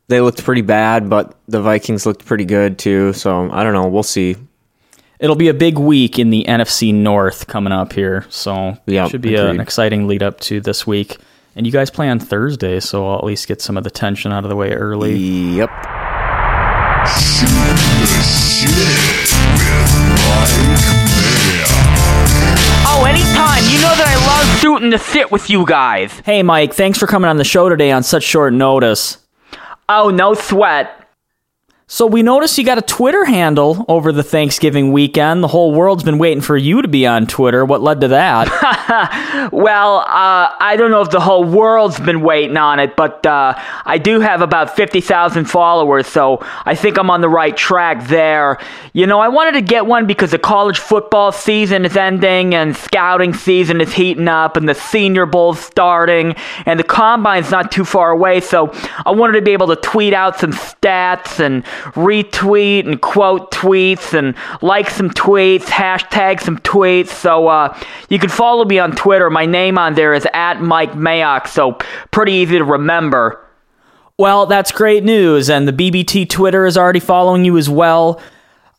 they 0.08 0.20
looked 0.20 0.44
pretty 0.44 0.62
bad, 0.62 1.10
but 1.10 1.36
the 1.48 1.60
Vikings 1.60 2.06
looked 2.06 2.24
pretty 2.24 2.44
good 2.44 2.78
too. 2.78 3.12
So 3.12 3.50
I 3.50 3.62
don't 3.64 3.72
know. 3.72 3.88
We'll 3.88 4.02
see. 4.02 4.36
It'll 5.18 5.36
be 5.36 5.48
a 5.48 5.54
big 5.54 5.78
week 5.78 6.18
in 6.18 6.30
the 6.30 6.44
NFC 6.46 6.92
North 6.92 7.46
coming 7.46 7.72
up 7.72 7.94
here, 7.94 8.26
so 8.28 8.76
Yeah, 8.86 9.08
should 9.08 9.22
be 9.22 9.34
a, 9.34 9.48
an 9.48 9.60
exciting 9.60 10.06
lead 10.06 10.22
up 10.22 10.40
to 10.40 10.60
this 10.60 10.86
week. 10.86 11.16
And 11.54 11.64
you 11.66 11.72
guys 11.72 11.90
play 11.90 12.10
on 12.10 12.18
Thursday, 12.18 12.80
so 12.80 13.08
I'll 13.08 13.18
at 13.18 13.24
least 13.24 13.48
get 13.48 13.62
some 13.62 13.78
of 13.78 13.84
the 13.84 13.90
tension 13.90 14.30
out 14.30 14.44
of 14.44 14.50
the 14.50 14.56
way 14.56 14.72
early. 14.72 15.16
Yep. 15.16 15.70
Anytime. 23.04 23.64
You 23.64 23.80
know 23.82 23.94
that 23.96 24.06
I 24.06 24.16
love 24.26 24.60
shooting 24.60 24.90
the 24.90 24.98
shit 24.98 25.30
with 25.30 25.50
you 25.50 25.66
guys. 25.66 26.12
Hey, 26.20 26.42
Mike, 26.42 26.72
thanks 26.72 26.98
for 26.98 27.06
coming 27.06 27.28
on 27.28 27.36
the 27.36 27.44
show 27.44 27.68
today 27.68 27.90
on 27.92 28.02
such 28.02 28.22
short 28.22 28.52
notice. 28.52 29.18
Oh, 29.88 30.10
no 30.10 30.34
sweat. 30.34 31.05
So 31.88 32.04
we 32.04 32.24
noticed 32.24 32.58
you 32.58 32.64
got 32.64 32.78
a 32.78 32.82
Twitter 32.82 33.24
handle 33.24 33.84
over 33.86 34.10
the 34.10 34.24
Thanksgiving 34.24 34.90
weekend. 34.90 35.44
The 35.44 35.48
whole 35.48 35.72
world's 35.72 36.02
been 36.02 36.18
waiting 36.18 36.40
for 36.40 36.56
you 36.56 36.82
to 36.82 36.88
be 36.88 37.06
on 37.06 37.28
Twitter. 37.28 37.64
What 37.64 37.80
led 37.80 38.00
to 38.00 38.08
that? 38.08 38.48
Well, 39.52 39.98
uh, 39.98 40.50
I 40.58 40.76
don't 40.76 40.90
know 40.90 41.02
if 41.02 41.10
the 41.10 41.20
whole 41.20 41.44
world's 41.44 42.00
been 42.00 42.22
waiting 42.22 42.56
on 42.56 42.80
it, 42.80 42.96
but 42.96 43.24
uh, 43.26 43.54
I 43.84 43.98
do 43.98 44.20
have 44.20 44.40
about 44.40 44.74
50,000 44.74 45.44
followers, 45.44 46.06
so 46.06 46.44
I 46.64 46.74
think 46.74 46.98
I'm 46.98 47.10
on 47.10 47.20
the 47.20 47.28
right 47.28 47.56
track 47.56 48.06
there. 48.08 48.58
You 48.92 49.06
know, 49.06 49.20
I 49.20 49.28
wanted 49.28 49.52
to 49.52 49.60
get 49.60 49.86
one 49.86 50.06
because 50.06 50.30
the 50.32 50.38
college 50.38 50.78
football 50.78 51.32
season 51.32 51.84
is 51.84 51.96
ending 51.96 52.54
and 52.54 52.76
scouting 52.76 53.34
season 53.34 53.80
is 53.80 53.92
heating 53.92 54.28
up 54.28 54.56
and 54.56 54.68
the 54.68 54.74
Senior 54.74 55.26
Bowl's 55.26 55.60
starting 55.60 56.34
and 56.64 56.80
the 56.80 56.84
combine's 56.84 57.50
not 57.50 57.70
too 57.70 57.84
far 57.84 58.10
away, 58.10 58.40
so 58.40 58.72
I 59.04 59.10
wanted 59.12 59.34
to 59.34 59.42
be 59.42 59.52
able 59.52 59.68
to 59.68 59.76
tweet 59.76 60.12
out 60.14 60.38
some 60.38 60.52
stats 60.52 61.38
and 61.38 61.64
retweet 61.94 62.86
and 62.86 63.00
quote 63.00 63.50
tweets 63.50 64.16
and 64.16 64.34
like 64.62 64.90
some 64.90 65.10
tweets, 65.10 65.64
hashtag 65.64 66.40
some 66.40 66.58
tweets. 66.58 67.08
So 67.08 67.48
uh, 67.48 67.78
you 68.08 68.18
can 68.18 68.28
follow 68.28 68.64
me 68.64 68.78
on 68.78 68.92
Twitter. 68.92 69.30
My 69.30 69.46
name 69.46 69.78
on 69.78 69.94
there 69.94 70.14
is 70.14 70.26
at 70.32 70.60
Mike 70.60 70.92
Mayock, 70.92 71.46
so 71.46 71.78
pretty 72.10 72.32
easy 72.32 72.58
to 72.58 72.64
remember. 72.64 73.42
Well, 74.18 74.46
that's 74.46 74.72
great 74.72 75.04
news, 75.04 75.50
and 75.50 75.68
the 75.68 75.72
BBT 75.72 76.26
Twitter 76.28 76.64
is 76.64 76.78
already 76.78 77.00
following 77.00 77.44
you 77.44 77.58
as 77.58 77.68
well. 77.68 78.20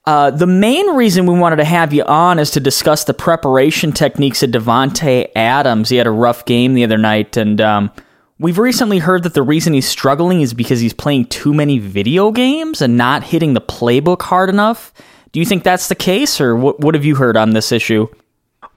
Uh, 0.08 0.32
the 0.32 0.48
main 0.48 0.96
reason 0.96 1.25
we 1.25 1.38
wanted 1.38 1.58
to 1.58 1.66
have 1.66 1.94
you 1.94 2.01
on 2.06 2.39
is 2.39 2.50
to 2.51 2.60
discuss 2.62 3.04
the 3.04 3.13
preparation 3.13 3.92
techniques 3.92 4.42
of 4.42 4.51
Davante 4.51 5.30
Adams. 5.36 5.89
He 5.89 5.98
had 5.98 6.08
a 6.08 6.12
rough 6.12 6.46
game 6.46 6.74
the 6.74 6.84
other 6.86 6.98
night, 6.98 7.38
and 7.38 7.60
um, 7.62 7.92
we've 8.39 8.58
recently 8.58 9.00
heard 9.00 9.24
that 9.24 9.34
the 9.34 9.41
reason 9.41 9.74
he's 9.74 9.88
struggling 9.88 10.41
is 10.41 10.53
because 10.53 10.79
he's 10.79 10.94
playing 10.94 11.25
too 11.25 11.53
many 11.53 11.79
video 11.79 12.32
games 12.32 12.82
and 12.82 12.98
not 12.98 13.24
hitting 13.24 13.53
the 13.53 13.62
playbook 13.62 14.22
hard 14.22 14.50
enough. 14.50 14.94
Do 15.32 15.39
you 15.39 15.46
think 15.46 15.63
that's 15.63 15.88
the 15.88 15.96
case, 15.96 16.39
or 16.39 16.56
what, 16.56 16.79
what 16.79 16.96
have 16.96 17.06
you 17.06 17.15
heard 17.15 17.38
on 17.38 17.51
this 17.51 17.72
issue? 17.72 18.08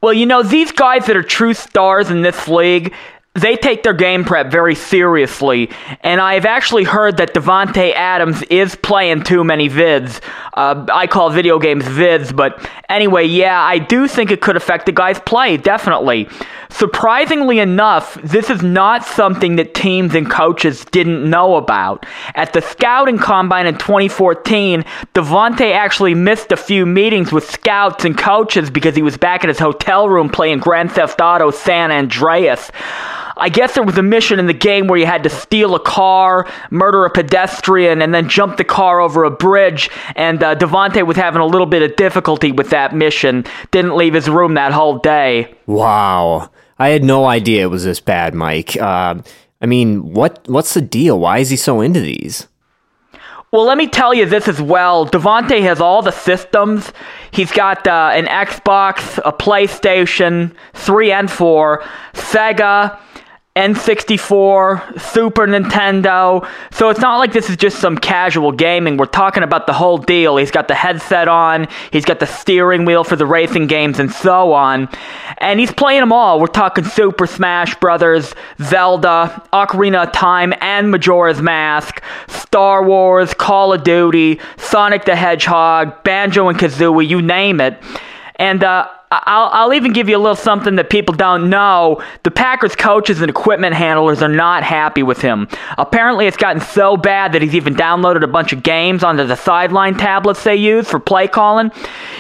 Well, 0.02 0.12
you 0.12 0.26
know, 0.26 0.42
these 0.42 0.72
guys 0.72 1.06
that 1.06 1.16
are 1.16 1.22
true 1.22 1.54
stars 1.54 2.10
in 2.10 2.22
this 2.22 2.48
league, 2.48 2.94
they 3.34 3.56
take 3.56 3.82
their 3.82 3.92
game 3.92 4.24
prep 4.24 4.50
very 4.50 4.74
seriously, 4.74 5.70
and 6.00 6.20
I've 6.20 6.44
actually 6.44 6.84
heard 6.84 7.18
that 7.18 7.32
Davante 7.32 7.94
Adams 7.94 8.42
is 8.44 8.74
playing 8.74 9.22
too 9.22 9.44
many 9.44 9.68
vids. 9.68 10.20
Uh, 10.54 10.84
I 10.92 11.06
call 11.06 11.30
video 11.30 11.58
games 11.58 11.84
vids, 11.84 12.34
but 12.34 12.68
anyway, 12.88 13.26
yeah, 13.26 13.60
I 13.60 13.78
do 13.78 14.08
think 14.08 14.30
it 14.30 14.40
could 14.40 14.56
affect 14.56 14.86
the 14.86 14.92
guy's 14.92 15.20
play, 15.20 15.56
definitely. 15.56 16.28
Surprisingly 16.70 17.58
enough, 17.58 18.14
this 18.22 18.48
is 18.48 18.62
not 18.62 19.04
something 19.04 19.56
that 19.56 19.74
teams 19.74 20.14
and 20.14 20.30
coaches 20.30 20.84
didn't 20.86 21.28
know 21.28 21.56
about. 21.56 22.06
At 22.34 22.52
the 22.52 22.62
scouting 22.62 23.18
combine 23.18 23.66
in 23.66 23.76
2014, 23.76 24.84
Davante 25.14 25.72
actually 25.72 26.14
missed 26.14 26.52
a 26.52 26.56
few 26.56 26.86
meetings 26.86 27.32
with 27.32 27.50
scouts 27.50 28.04
and 28.04 28.16
coaches 28.16 28.70
because 28.70 28.94
he 28.94 29.02
was 29.02 29.16
back 29.16 29.42
in 29.42 29.48
his 29.48 29.58
hotel 29.58 30.08
room 30.08 30.28
playing 30.28 30.60
Grand 30.60 30.92
Theft 30.92 31.20
Auto 31.20 31.50
San 31.50 31.90
Andreas. 31.90 32.70
I 33.36 33.48
guess 33.48 33.74
there 33.74 33.82
was 33.82 33.96
a 33.96 34.02
mission 34.02 34.38
in 34.38 34.46
the 34.46 34.52
game 34.52 34.86
where 34.86 34.98
you 34.98 35.06
had 35.06 35.22
to 35.22 35.30
steal 35.30 35.74
a 35.74 35.80
car, 35.80 36.46
murder 36.70 37.06
a 37.06 37.10
pedestrian, 37.10 38.02
and 38.02 38.14
then 38.14 38.28
jump 38.28 38.58
the 38.58 38.64
car 38.64 39.00
over 39.00 39.24
a 39.24 39.30
bridge. 39.30 39.90
And 40.14 40.42
uh, 40.42 40.56
Davante 40.56 41.06
was 41.06 41.16
having 41.16 41.40
a 41.40 41.46
little 41.46 41.66
bit 41.66 41.82
of 41.82 41.96
difficulty 41.96 42.52
with 42.52 42.70
that 42.70 42.94
mission. 42.94 43.44
Didn't 43.70 43.96
leave 43.96 44.12
his 44.12 44.28
room 44.28 44.54
that 44.54 44.72
whole 44.72 44.98
day. 44.98 45.54
Wow. 45.66 46.50
I 46.80 46.88
had 46.88 47.04
no 47.04 47.26
idea 47.26 47.64
it 47.64 47.70
was 47.70 47.84
this 47.84 48.00
bad, 48.00 48.34
Mike. 48.34 48.74
Uh, 48.74 49.16
I 49.60 49.66
mean, 49.66 50.14
what 50.14 50.40
what's 50.48 50.72
the 50.72 50.80
deal? 50.80 51.20
Why 51.20 51.38
is 51.38 51.50
he 51.50 51.56
so 51.56 51.82
into 51.82 52.00
these? 52.00 52.48
Well, 53.52 53.64
let 53.64 53.76
me 53.76 53.86
tell 53.86 54.14
you 54.14 54.24
this 54.24 54.48
as 54.48 54.62
well. 54.62 55.06
Davante 55.06 55.60
has 55.60 55.78
all 55.78 56.00
the 56.00 56.12
systems. 56.12 56.92
He's 57.32 57.50
got 57.52 57.86
uh, 57.86 58.12
an 58.14 58.26
Xbox, 58.26 59.18
a 59.24 59.32
PlayStation, 59.32 60.54
3 60.74 61.12
and 61.12 61.30
4, 61.30 61.82
Sega, 62.14 62.96
N64, 63.60 64.98
Super 64.98 65.46
Nintendo. 65.46 66.48
So 66.70 66.88
it's 66.88 67.00
not 67.00 67.18
like 67.18 67.34
this 67.34 67.50
is 67.50 67.58
just 67.58 67.78
some 67.78 67.98
casual 67.98 68.52
gaming. 68.52 68.96
We're 68.96 69.04
talking 69.04 69.42
about 69.42 69.66
the 69.66 69.74
whole 69.74 69.98
deal. 69.98 70.38
He's 70.38 70.50
got 70.50 70.66
the 70.66 70.74
headset 70.74 71.28
on, 71.28 71.68
he's 71.92 72.06
got 72.06 72.20
the 72.20 72.26
steering 72.26 72.86
wheel 72.86 73.04
for 73.04 73.16
the 73.16 73.26
racing 73.26 73.66
games, 73.66 73.98
and 73.98 74.10
so 74.10 74.54
on. 74.54 74.88
And 75.38 75.60
he's 75.60 75.70
playing 75.70 76.00
them 76.00 76.10
all. 76.10 76.40
We're 76.40 76.46
talking 76.46 76.84
Super 76.84 77.26
Smash 77.26 77.74
Brothers, 77.74 78.34
Zelda, 78.62 79.42
Ocarina 79.52 80.06
of 80.06 80.12
Time, 80.12 80.54
and 80.62 80.90
Majora's 80.90 81.42
Mask, 81.42 82.02
Star 82.28 82.82
Wars, 82.82 83.34
Call 83.34 83.74
of 83.74 83.84
Duty, 83.84 84.40
Sonic 84.56 85.04
the 85.04 85.14
Hedgehog, 85.14 86.02
Banjo 86.02 86.48
and 86.48 86.58
Kazooie, 86.58 87.06
you 87.06 87.20
name 87.20 87.60
it. 87.60 87.76
And 88.36 88.64
uh, 88.64 88.88
I'll, 89.12 89.50
I'll 89.52 89.74
even 89.74 89.92
give 89.92 90.08
you 90.08 90.16
a 90.16 90.18
little 90.18 90.36
something 90.36 90.76
that 90.76 90.88
people 90.88 91.12
don't 91.12 91.50
know. 91.50 92.00
The 92.22 92.30
Packers 92.30 92.76
coaches 92.76 93.20
and 93.20 93.28
equipment 93.28 93.74
handlers 93.74 94.22
are 94.22 94.28
not 94.28 94.62
happy 94.62 95.02
with 95.02 95.20
him. 95.20 95.48
Apparently, 95.78 96.28
it's 96.28 96.36
gotten 96.36 96.62
so 96.62 96.96
bad 96.96 97.32
that 97.32 97.42
he's 97.42 97.56
even 97.56 97.74
downloaded 97.74 98.22
a 98.22 98.28
bunch 98.28 98.52
of 98.52 98.62
games 98.62 99.02
onto 99.02 99.26
the 99.26 99.34
sideline 99.34 99.96
tablets 99.96 100.44
they 100.44 100.54
use 100.54 100.88
for 100.88 101.00
play 101.00 101.26
calling. 101.26 101.72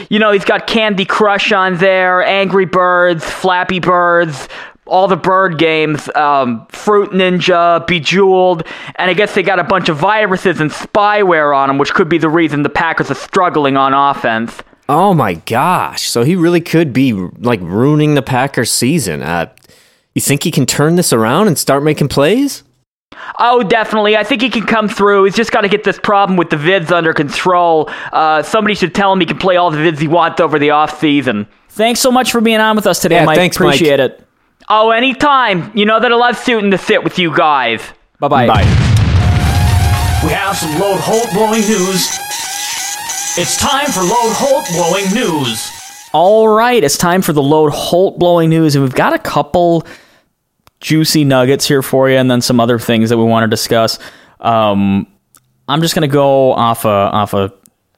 You 0.08 0.18
know, 0.18 0.32
he's 0.32 0.44
got 0.44 0.66
Candy 0.66 1.04
Crush 1.04 1.52
on 1.52 1.76
there, 1.76 2.24
Angry 2.24 2.66
Birds, 2.66 3.24
Flappy 3.24 3.78
Birds, 3.78 4.48
all 4.84 5.06
the 5.06 5.16
bird 5.16 5.58
games, 5.58 6.08
um, 6.16 6.66
Fruit 6.70 7.10
Ninja, 7.12 7.86
Bejeweled, 7.86 8.66
and 8.96 9.08
I 9.08 9.14
guess 9.14 9.36
they 9.36 9.44
got 9.44 9.60
a 9.60 9.64
bunch 9.64 9.88
of 9.88 9.96
viruses 9.96 10.60
and 10.60 10.72
spyware 10.72 11.56
on 11.56 11.68
them, 11.68 11.78
which 11.78 11.94
could 11.94 12.08
be 12.08 12.18
the 12.18 12.28
reason 12.28 12.64
the 12.64 12.68
Packers 12.68 13.12
are 13.12 13.14
struggling 13.14 13.76
on 13.76 13.94
offense. 13.94 14.60
Oh 14.92 15.14
my 15.14 15.34
gosh! 15.34 16.02
So 16.02 16.24
he 16.24 16.34
really 16.34 16.60
could 16.60 16.92
be 16.92 17.12
like 17.12 17.60
ruining 17.62 18.14
the 18.16 18.22
Packers' 18.22 18.72
season. 18.72 19.22
Uh, 19.22 19.46
you 20.14 20.20
think 20.20 20.42
he 20.42 20.50
can 20.50 20.66
turn 20.66 20.96
this 20.96 21.12
around 21.12 21.46
and 21.46 21.56
start 21.56 21.84
making 21.84 22.08
plays? 22.08 22.64
Oh, 23.38 23.62
definitely. 23.62 24.16
I 24.16 24.24
think 24.24 24.42
he 24.42 24.50
can 24.50 24.66
come 24.66 24.88
through. 24.88 25.24
He's 25.24 25.36
just 25.36 25.52
got 25.52 25.60
to 25.60 25.68
get 25.68 25.84
this 25.84 25.98
problem 25.98 26.36
with 26.36 26.50
the 26.50 26.56
vids 26.56 26.90
under 26.90 27.12
control. 27.12 27.88
Uh, 28.12 28.42
somebody 28.42 28.74
should 28.74 28.92
tell 28.94 29.12
him 29.12 29.20
he 29.20 29.26
can 29.26 29.38
play 29.38 29.56
all 29.56 29.70
the 29.70 29.76
vids 29.78 29.98
he 30.00 30.08
wants 30.08 30.40
over 30.40 30.58
the 30.58 30.70
off 30.70 30.98
season. 30.98 31.46
Thanks 31.68 32.00
so 32.00 32.10
much 32.10 32.32
for 32.32 32.40
being 32.40 32.58
on 32.60 32.74
with 32.74 32.86
us 32.86 33.00
today, 33.00 33.16
Yeah, 33.16 33.24
Mike. 33.26 33.36
thanks, 33.36 33.56
Appreciate 33.56 33.98
Mike. 34.00 34.10
it. 34.18 34.26
Oh, 34.68 34.90
anytime. 34.90 35.70
You 35.76 35.86
know 35.86 36.00
that 36.00 36.10
I 36.12 36.16
love 36.16 36.36
suiting 36.36 36.70
to 36.72 36.78
sit 36.78 37.04
with 37.04 37.18
you 37.18 37.34
guys. 37.36 37.80
Bye 38.18 38.28
bye. 38.28 38.46
We 40.24 40.30
have 40.32 40.56
some 40.56 40.78
Lode 40.80 41.00
Holt 41.00 41.30
blowing 41.32 41.60
news. 41.62 42.08
It's 43.38 43.56
time 43.56 43.86
for 43.92 44.00
Load 44.00 44.32
Holt 44.34 44.66
blowing 44.72 45.04
news. 45.14 45.70
All 46.12 46.48
right, 46.48 46.82
it's 46.82 46.96
time 46.98 47.22
for 47.22 47.32
the 47.32 47.42
load 47.42 47.70
Holt 47.72 48.18
blowing 48.18 48.50
news, 48.50 48.74
and 48.74 48.82
we've 48.82 48.94
got 48.94 49.12
a 49.12 49.18
couple 49.18 49.86
juicy 50.80 51.24
nuggets 51.24 51.66
here 51.68 51.82
for 51.82 52.10
you, 52.10 52.16
and 52.16 52.28
then 52.30 52.40
some 52.40 52.58
other 52.58 52.78
things 52.78 53.08
that 53.10 53.18
we 53.18 53.24
want 53.24 53.44
to 53.44 53.48
discuss. 53.48 53.98
Um, 54.40 55.06
I'm 55.68 55.80
just 55.80 55.94
gonna 55.94 56.08
go 56.08 56.52
off 56.52 56.84
of, 56.84 57.14
off 57.14 57.32
of 57.34 57.52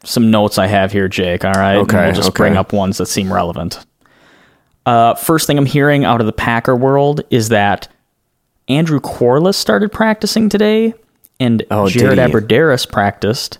some 0.05 0.31
notes 0.31 0.59
I 0.59 0.67
have 0.67 0.93
here, 0.93 1.09
Jake. 1.09 1.45
All 1.45 1.53
right, 1.53 1.75
And 1.77 1.83
Okay, 1.91 2.05
we'll 2.07 2.15
just 2.15 2.29
okay. 2.31 2.37
bring 2.37 2.57
up 2.59 2.73
ones 2.75 2.99
that 2.99 3.07
seem 3.07 3.33
relevant. 3.33 3.85
Uh, 4.85 5.15
first 5.15 5.47
thing 5.47 5.57
I'm 5.57 5.67
hearing 5.67 6.05
out 6.05 6.21
of 6.21 6.27
the 6.27 6.33
Packer 6.33 6.77
world 6.77 7.23
is 7.31 7.49
that 7.49 7.89
Andrew 8.69 9.01
Quarless 9.01 9.57
started 9.57 9.91
practicing 9.93 10.49
today, 10.51 10.93
and 11.41 11.65
Oh, 11.71 11.89
Jared 11.89 12.19
he? 12.19 12.25
Abbrederis 12.25 12.91
practiced, 12.91 13.59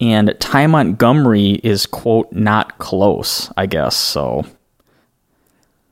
and 0.00 0.34
Ty 0.38 0.66
Montgomery 0.68 1.60
is 1.64 1.86
quote 1.86 2.32
not 2.32 2.78
close, 2.78 3.50
I 3.56 3.66
guess. 3.66 3.96
So 3.96 4.44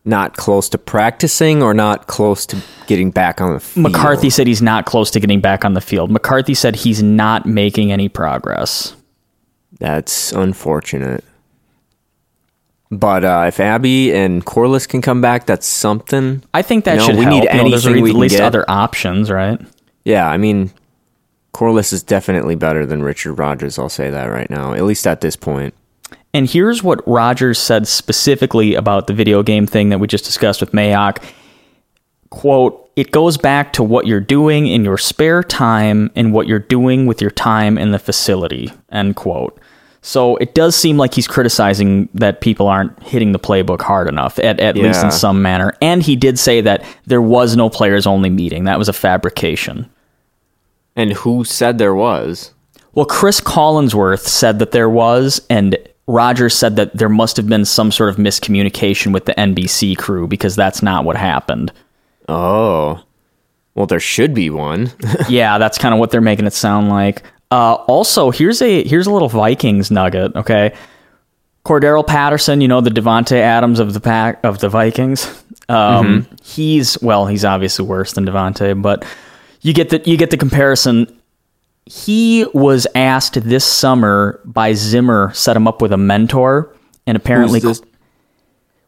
Not 0.05 0.37
close 0.37 0.69
to 0.71 0.79
practicing 0.79 1.63
or 1.63 1.75
not 1.75 2.07
close 2.07 2.47
to 2.47 2.57
getting 2.87 3.11
back 3.11 3.41
on 3.41 3.55
the 3.55 3.61
field. 3.61 3.83
McCarthy 3.93 4.31
said 4.31 4.47
he's 4.47 4.63
not 4.63 4.87
close 4.87 5.11
to 5.11 5.19
getting 5.21 5.41
back 5.41 5.65
on 5.65 5.75
the 5.75 5.81
field. 5.81 6.11
McCarthy 6.13 6.55
said 6.55 6.77
he's 6.77 7.03
not 7.03 7.45
making 7.47 7.91
any 7.91 8.09
progress. 8.09 8.95
That's 9.81 10.31
unfortunate. 10.33 11.25
But 12.91 13.25
uh, 13.25 13.45
if 13.49 13.59
Abby 13.59 14.15
and 14.15 14.45
Quarless 14.45 14.87
can 14.87 15.03
come 15.03 15.21
back, 15.21 15.47
that's 15.47 15.67
something. 15.67 16.45
I 16.55 16.63
think 16.63 16.85
that 16.85 16.99
No, 16.99 17.05
should 17.07 17.17
we 17.17 17.25
help. 17.25 17.35
need 17.35 17.43
You 17.53 17.69
know, 17.69 18.07
at 18.09 18.15
least 18.15 18.37
get. 18.37 18.45
other 18.45 18.65
options, 18.69 19.29
right? 19.29 19.61
Yeah, 20.05 20.29
I 20.29 20.37
mean, 20.37 20.71
Quarless 21.57 21.95
is 21.95 22.03
definitely 22.03 22.55
better 22.55 22.85
than 22.85 23.03
Richard 23.03 23.33
Rodgers. 23.33 23.79
I'll 23.79 23.89
say 23.89 24.11
that 24.11 24.27
right 24.27 24.51
now, 24.51 24.75
at 24.75 24.83
least 24.83 25.07
at 25.07 25.23
this 25.23 25.37
point. 25.37 25.73
And 26.35 26.47
here's 26.47 26.83
what 26.83 27.01
Rodgers 27.09 27.59
said 27.59 27.89
specifically 27.89 28.75
about 28.75 29.07
the 29.07 29.15
video 29.15 29.43
game 29.43 29.67
thing 29.67 29.89
that 29.89 29.97
we 29.97 30.07
just 30.07 30.27
discussed 30.27 30.61
with 30.61 30.73
Mayock. 30.73 31.25
Quote, 32.29 32.91
it 32.95 33.11
goes 33.11 33.39
back 33.39 33.73
to 33.73 33.83
what 33.83 34.07
you're 34.07 34.21
doing 34.21 34.67
in 34.67 34.85
your 34.85 34.99
spare 34.99 35.43
time 35.43 36.11
and 36.15 36.35
what 36.35 36.47
you're 36.47 36.59
doing 36.59 37.07
with 37.07 37.23
your 37.23 37.31
time 37.31 37.79
in 37.79 37.91
the 37.91 37.99
facility, 37.99 38.71
end 38.93 39.17
quote. 39.17 39.59
So 40.03 40.37
it 40.37 40.55
does 40.55 40.77
seem 40.77 40.99
like 40.99 41.15
he's 41.15 41.27
criticizing 41.27 42.11
that 42.13 42.43
people 42.43 42.69
aren't 42.69 43.03
hitting 43.03 43.33
the 43.33 43.39
playbook 43.39 43.81
hard 43.81 44.09
enough, 44.09 44.39
at, 44.41 44.61
at 44.61 44.77
least 44.77 45.03
in 45.03 45.11
some 45.11 45.41
manner. 45.41 45.73
And 45.81 46.03
he 46.03 46.17
did 46.17 46.39
say 46.39 46.61
that 46.61 46.85
there 47.07 47.23
was 47.23 47.57
no 47.57 47.71
players 47.71 48.07
only 48.07 48.29
meeting. 48.29 48.65
That 48.65 48.79
was 48.79 48.91
a 48.91 48.93
fabrication. 48.93 49.89
And 50.97 51.13
who 51.13 51.45
said 51.45 51.79
there 51.79 51.95
was? 51.95 52.53
Well, 52.95 53.07
Chris 53.07 53.41
Collinsworth 53.41 54.27
said 54.27 54.59
that 54.59 54.73
there 54.73 54.89
was, 54.89 55.41
and 55.51 55.77
Rodgers 56.07 56.55
said 56.55 56.77
that 56.77 56.97
there 56.97 57.11
must 57.11 57.37
have 57.37 57.47
been 57.47 57.67
some 57.67 57.93
sort 57.93 58.09
of 58.09 58.17
miscommunication 58.17 59.13
with 59.13 59.27
the 59.27 59.35
NBC 59.35 59.99
crew 59.99 60.27
because 60.27 60.57
that's 60.57 60.83
not 60.83 61.05
what 61.05 61.17
happened. 61.17 61.73
Oh, 62.29 63.03
well, 63.75 63.87
there 63.87 64.01
should 64.01 64.33
be 64.33 64.49
one. 64.49 64.91
yeah, 65.29 65.59
that's 65.59 65.77
kind 65.77 65.93
of 65.93 66.01
what 66.01 66.11
they're 66.11 66.23
making 66.23 66.47
it 66.47 66.55
sound 66.55 66.89
like. 66.89 67.23
Uh, 67.51 67.75
also, 67.75 68.31
here's 68.31 68.63
a 68.63 68.83
here's 68.83 69.07
a 69.07 69.13
little 69.13 69.29
Vikings 69.29 69.91
nugget. 69.91 70.35
Okay, 70.35 70.75
Cordarrelle 71.65 72.07
Patterson, 72.07 72.61
you 72.61 72.69
know 72.69 72.81
the 72.81 72.91
Davante 72.91 73.37
Adams 73.37 73.79
of 73.79 73.93
the 73.93 74.01
pack 74.01 74.43
of 74.43 74.61
the 74.61 74.69
Vikings. 74.69 75.45
Um, 75.69 76.27
He's 76.43 77.01
well, 77.03 77.27
he's 77.27 77.45
obviously 77.45 77.85
worse 77.85 78.15
than 78.15 78.25
Davante, 78.25 78.81
but 78.81 79.05
you 79.67 79.73
get 79.73 79.91
the 79.91 80.01
you 80.09 80.17
get 80.17 80.31
the 80.31 80.37
comparison. 80.37 81.13
He 81.87 82.47
was 82.55 82.87
asked 82.95 83.35
this 83.43 83.65
summer 83.65 84.41
by 84.45 84.75
Zimmer 84.75 85.33
set 85.35 85.57
him 85.57 85.67
up 85.67 85.83
with 85.83 85.93
a 85.93 85.97
mentor, 85.97 86.73
and 87.05 87.17
apparently, 87.17 87.61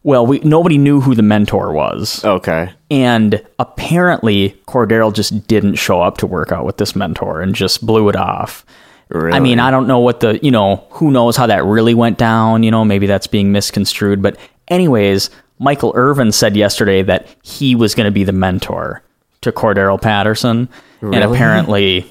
well, 0.05 0.25
we 0.25 0.39
nobody 0.39 0.79
knew 0.79 1.01
who 1.01 1.17
the 1.17 1.23
mentor 1.23 1.73
was. 1.73 2.25
Okay. 2.25 2.71
And 2.93 3.45
apparently, 3.59 4.51
Cordarrelle 4.69 5.13
just 5.13 5.49
didn't 5.49 5.75
show 5.75 6.01
up 6.01 6.19
to 6.19 6.29
work 6.29 6.53
out 6.53 6.65
with 6.65 6.77
this 6.77 6.95
mentor 6.95 7.41
and 7.41 7.57
just 7.57 7.85
blew 7.85 8.09
it 8.09 8.15
off. 8.15 8.65
Really? 9.09 9.37
I 9.37 9.41
mean, 9.41 9.59
I 9.59 9.73
don't 9.73 9.89
know 9.89 9.99
what 9.99 10.21
the, 10.21 10.39
you 10.43 10.51
know, 10.51 10.87
who 10.91 11.11
knows 11.11 11.37
how 11.37 11.47
that 11.47 11.65
really 11.65 11.95
went 11.95 12.19
down. 12.19 12.63
You 12.63 12.71
know, 12.71 12.85
maybe 12.85 13.07
that's 13.07 13.27
being 13.27 13.51
misconstrued. 13.51 14.23
But, 14.23 14.39
anyways, 14.69 15.31
Michael 15.59 15.93
Irvin 15.97 16.31
said 16.31 16.57
yesterday 16.57 17.03
that 17.03 17.27
he 17.43 17.75
was 17.75 17.95
going 17.97 18.05
to 18.05 18.13
be 18.13 18.23
the 18.23 18.33
mentor 18.33 19.03
to 19.42 19.52
Cordarrelle 19.52 20.00
Patterson. 20.00 20.68
And 21.00 21.14
apparently, 21.23 22.07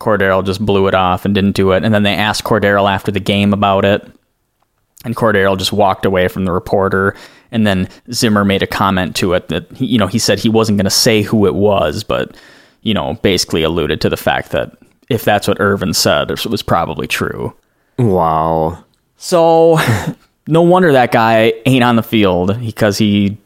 Cordarrelle 0.00 0.44
just 0.44 0.64
blew 0.64 0.86
it 0.88 0.94
off 0.94 1.24
and 1.24 1.34
didn't 1.34 1.52
do 1.52 1.72
it. 1.72 1.84
And 1.84 1.92
then 1.92 2.02
they 2.04 2.14
asked 2.14 2.44
Cordarrelle 2.44 2.90
after 2.90 3.12
the 3.12 3.20
game 3.20 3.52
about 3.52 3.84
it. 3.84 4.06
and 5.04 5.16
Cordarrelle 5.16 5.58
just 5.58 5.72
walked 5.72 6.04
away 6.04 6.28
from 6.28 6.44
the 6.44 6.52
reporter. 6.52 7.14
And 7.52 7.66
then 7.66 7.88
Zimmer 8.12 8.44
made 8.44 8.62
a 8.62 8.66
comment 8.66 9.16
to 9.16 9.32
it 9.32 9.48
that 9.48 9.70
he, 9.72 9.86
you 9.86 9.98
know 9.98 10.06
he 10.06 10.18
said 10.18 10.38
he 10.38 10.48
wasn't 10.48 10.78
going 10.78 10.84
to 10.84 10.90
say 10.90 11.22
who 11.22 11.46
it 11.46 11.54
was, 11.54 12.04
but 12.04 12.36
you 12.82 12.94
know 12.94 13.14
basically 13.22 13.62
alluded 13.62 14.00
to 14.02 14.08
the 14.08 14.16
fact 14.16 14.50
that 14.52 14.76
if 15.08 15.24
that's 15.24 15.48
what 15.48 15.60
Irvin 15.60 15.92
said, 15.94 16.30
it 16.30 16.46
was 16.46 16.62
probably 16.62 17.06
true. 17.06 17.54
Wow. 17.98 18.84
So 19.16 19.78
no 20.46 20.62
wonder 20.62 20.92
that 20.92 21.12
guy 21.12 21.54
ain't 21.66 21.84
on 21.84 21.96
the 21.96 22.02
field 22.02 22.58
because 22.60 22.96
he 22.98 23.36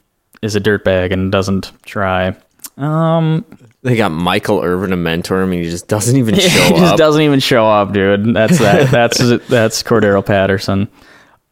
is 0.42 0.54
a 0.54 0.60
dirtbag 0.60 1.12
and 1.12 1.32
doesn't 1.32 1.72
try. 1.86 2.36
Um, 2.76 3.45
They 3.83 3.97
got 3.97 4.11
Michael 4.11 4.62
Irvin 4.62 4.90
to 4.90 4.97
mentor 4.97 5.43
him, 5.43 5.52
and 5.52 5.62
he 5.62 5.71
just 5.71 5.88
doesn't 5.88 6.16
even 6.16 6.35
show 6.37 6.40
he 6.40 6.49
show 6.49 6.69
just 6.76 6.93
up. 6.95 6.99
doesn't 6.99 7.23
even 7.23 7.40
show 7.40 7.66
up, 7.66 7.93
dude. 7.93 8.35
That's 8.35 8.59
that. 8.59 8.90
That's 8.93 9.19
that's 9.49 9.83
Cordarrelle 9.83 10.25
Patterson. 10.26 10.88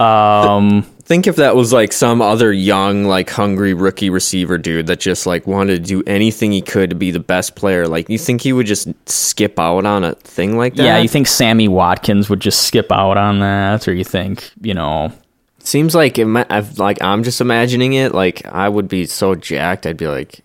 Um, 0.00 0.82
Think 1.04 1.26
if 1.26 1.36
that 1.36 1.56
was 1.56 1.72
like 1.72 1.92
some 1.92 2.22
other 2.22 2.52
young, 2.52 3.04
like 3.04 3.28
hungry 3.28 3.74
rookie 3.74 4.08
receiver 4.08 4.56
dude 4.56 4.86
that 4.86 5.00
just 5.00 5.26
like 5.26 5.46
wanted 5.46 5.84
to 5.84 5.88
do 5.88 6.02
anything 6.06 6.52
he 6.52 6.62
could 6.62 6.90
to 6.90 6.96
be 6.96 7.10
the 7.10 7.20
best 7.20 7.54
player. 7.56 7.86
Like, 7.88 8.08
you 8.08 8.18
think 8.18 8.40
he 8.40 8.52
would 8.52 8.66
just 8.66 8.88
skip 9.08 9.58
out 9.58 9.84
on 9.84 10.04
a 10.04 10.14
thing 10.14 10.56
like 10.56 10.76
that? 10.76 10.84
yeah, 10.84 10.98
you 10.98 11.08
think 11.08 11.26
Sammy 11.26 11.66
Watkins 11.68 12.30
would 12.30 12.40
just 12.40 12.62
skip 12.62 12.90
out 12.92 13.16
on 13.16 13.40
that, 13.40 13.86
or 13.88 13.92
you 13.94 14.04
think 14.04 14.50
you 14.60 14.74
know? 14.74 15.12
Seems 15.58 15.94
like 15.94 16.18
it, 16.18 16.24
mi- 16.24 16.44
I've 16.48 16.78
like 16.78 17.02
I'm 17.02 17.24
just 17.24 17.40
imagining 17.40 17.92
it. 17.92 18.14
Like 18.14 18.46
I 18.46 18.68
would 18.68 18.88
be 18.88 19.06
so 19.06 19.34
jacked. 19.34 19.86
I'd 19.86 19.96
be 19.96 20.08
like, 20.08 20.40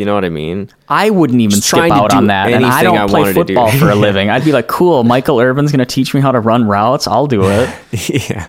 you 0.00 0.06
know 0.06 0.14
what 0.14 0.24
I 0.24 0.30
mean? 0.30 0.70
I 0.88 1.10
wouldn't 1.10 1.42
even 1.42 1.56
Just 1.56 1.68
skip 1.68 1.84
to 1.84 1.92
out 1.92 2.14
on 2.14 2.28
that, 2.28 2.50
and 2.50 2.64
I 2.64 2.82
don't 2.82 2.96
I 2.96 3.06
play 3.06 3.34
football 3.34 3.70
for 3.70 3.90
a 3.90 3.94
living. 4.06 4.30
I'd 4.30 4.46
be 4.46 4.52
like, 4.52 4.66
cool, 4.66 5.04
Michael 5.04 5.38
Irvin's 5.40 5.70
gonna 5.70 5.84
teach 5.84 6.14
me 6.14 6.22
how 6.22 6.32
to 6.32 6.40
run 6.40 6.66
routes. 6.66 7.06
I'll 7.06 7.26
do 7.26 7.42
it. 7.44 7.68
yeah. 8.30 8.46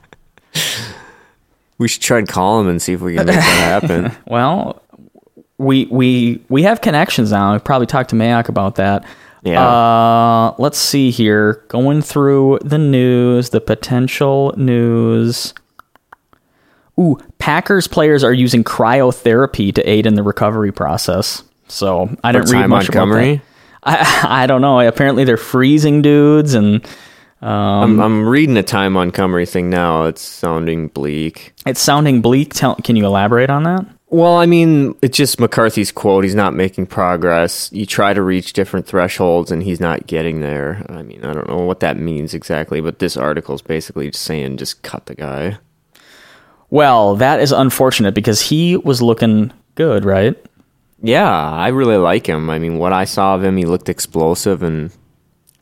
We 1.78 1.90
should 1.90 2.02
try 2.02 2.20
and 2.20 2.28
call 2.28 2.62
him 2.62 2.70
and 2.70 2.82
see 2.82 2.94
if 2.94 3.02
we 3.02 3.16
can 3.16 3.26
make 3.26 3.36
that 3.36 3.82
happen. 3.82 4.14
Well, 4.28 4.82
we 5.58 5.88
we 5.92 6.42
we 6.48 6.64
have 6.64 6.80
connections 6.80 7.32
now. 7.32 7.54
I've 7.54 7.66
probably 7.66 7.88
talked 7.88 8.12
to 8.12 8.16
Mayock 8.16 8.48
about 8.48 8.76
that. 8.76 9.04
Yeah. 9.44 9.62
Uh, 9.62 10.56
let's 10.58 10.78
see 10.78 11.12
here. 11.12 11.66
Going 11.68 12.02
through 12.02 12.60
the 12.64 12.78
news, 12.78 13.50
the 13.50 13.60
potential 13.60 14.54
news. 14.56 15.54
Ooh, 17.02 17.18
Packers 17.40 17.88
players 17.88 18.24
are 18.24 18.34
using 18.34 18.64
cryotherapy 18.64 19.74
to 19.74 19.90
aid 19.90 20.06
in 20.06 20.16
the 20.16 20.24
recovery 20.24 20.72
process. 20.72 21.44
So 21.68 22.16
I 22.24 22.32
didn't 22.32 22.50
read 22.52 22.68
much 22.68 22.90
Montgomery? 22.90 23.34
about 23.34 23.46
that. 23.84 24.26
I 24.26 24.44
I 24.44 24.48
don't 24.48 24.62
know. 24.62 24.80
Apparently 24.80 25.24
they're 25.24 25.38
freezing 25.38 26.02
dudes 26.02 26.54
and 26.54 26.86
um, 27.42 27.50
I'm, 27.50 28.00
I'm 28.00 28.28
reading 28.28 28.56
a 28.58 28.64
Ty 28.64 28.90
Montgomery 28.90 29.48
thing 29.48 29.70
now. 29.70 30.04
It's 30.04 30.22
sounding 30.22 30.90
bleak. 30.90 31.54
it's 31.66 31.82
sounding 31.82 32.22
bleak. 32.22 32.54
Tell, 32.54 32.76
can 32.76 32.96
you 32.96 33.06
elaborate 33.06 33.50
on 33.50 33.64
that? 33.64 33.86
Well, 34.10 34.36
I 34.36 34.46
mean, 34.46 34.94
it's 35.02 35.18
just 35.18 35.40
McCarthy's 35.40 35.92
quote. 35.92 36.26
He's 36.26 36.36
not 36.36 36.54
making 36.54 36.88
progress. 36.88 37.72
You 37.72 37.86
try 37.86 38.14
to 38.14 38.22
reach 38.22 38.54
different 38.54 38.86
thresholds, 38.86 39.52
and 39.52 39.64
he's 39.64 39.80
not 39.80 40.06
getting 40.06 40.42
there. 40.42 40.86
I 40.90 41.02
mean, 41.02 41.24
I 41.24 41.34
don't 41.34 41.48
know 41.48 41.60
what 41.60 41.80
that 41.80 41.98
means 41.98 42.34
exactly, 42.34 42.82
but 42.82 43.00
this 43.00 43.16
article 43.16 43.56
is 43.56 43.62
basically 43.62 44.12
just 44.12 44.24
saying 44.24 44.58
just 44.58 44.84
cut 44.84 45.06
the 45.06 45.16
guy. 45.16 45.58
Well, 46.72 47.18
that 47.18 47.42
is 47.42 47.52
unfortunate 47.52 48.16
because 48.16 48.42
he 48.42 48.78
was 48.78 49.02
looking 49.02 49.52
good, 49.76 50.06
right? 50.06 50.36
Yeah, 51.04 51.30
I 51.30 51.68
really 51.68 51.98
like 51.98 52.28
him. 52.28 52.50
I 52.50 52.60
mean, 52.60 52.78
what 52.78 52.94
I 52.94 53.04
saw 53.04 53.36
of 53.36 53.44
him, 53.44 53.58
he 53.58 53.66
looked 53.66 53.90
explosive, 53.90 54.64
and 54.64 54.90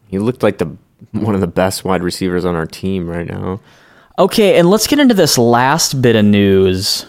he 0.07 0.19
looked 0.19 0.43
like 0.43 0.59
the 0.59 0.77
one 1.11 1.33
of 1.33 1.41
the 1.41 1.47
best 1.47 1.83
wide 1.83 2.03
receivers 2.03 2.45
on 2.45 2.55
our 2.55 2.67
team 2.67 3.09
right 3.09 3.27
now. 3.27 3.59
Okay, 4.19 4.59
and 4.59 4.69
let's 4.69 4.85
get 4.85 4.99
into 4.99 5.15
this 5.15 5.37
last 5.37 5.99
bit 6.01 6.15
of 6.15 6.25
news. 6.25 7.05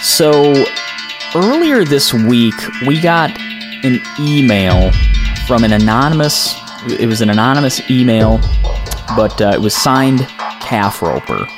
So, 0.00 0.64
earlier 1.34 1.84
this 1.84 2.14
week, 2.14 2.54
we 2.86 3.00
got 3.00 3.30
an 3.84 4.00
email 4.20 4.92
from 5.48 5.64
an 5.64 5.72
anonymous, 5.72 6.54
it 6.86 7.08
was 7.08 7.22
an 7.22 7.30
anonymous 7.30 7.90
email, 7.90 8.38
but 9.16 9.40
uh, 9.40 9.52
it 9.54 9.60
was 9.60 9.74
signed 9.74 10.28
Calf 10.70 11.02
Roper. 11.02 11.48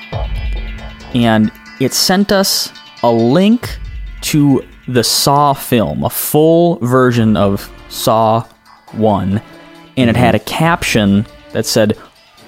And 1.14 1.52
it 1.80 1.92
sent 1.92 2.32
us 2.32 2.72
a 3.02 3.12
link 3.12 3.78
to 4.22 4.66
the 4.88 5.04
Saw 5.04 5.52
film, 5.52 6.02
a 6.02 6.08
full 6.08 6.76
version 6.76 7.36
of 7.36 7.70
Saw 7.90 8.48
1, 8.92 9.42
and 9.98 10.08
it 10.08 10.16
had 10.16 10.34
a 10.34 10.38
caption 10.38 11.26
that 11.52 11.66
said 11.66 11.98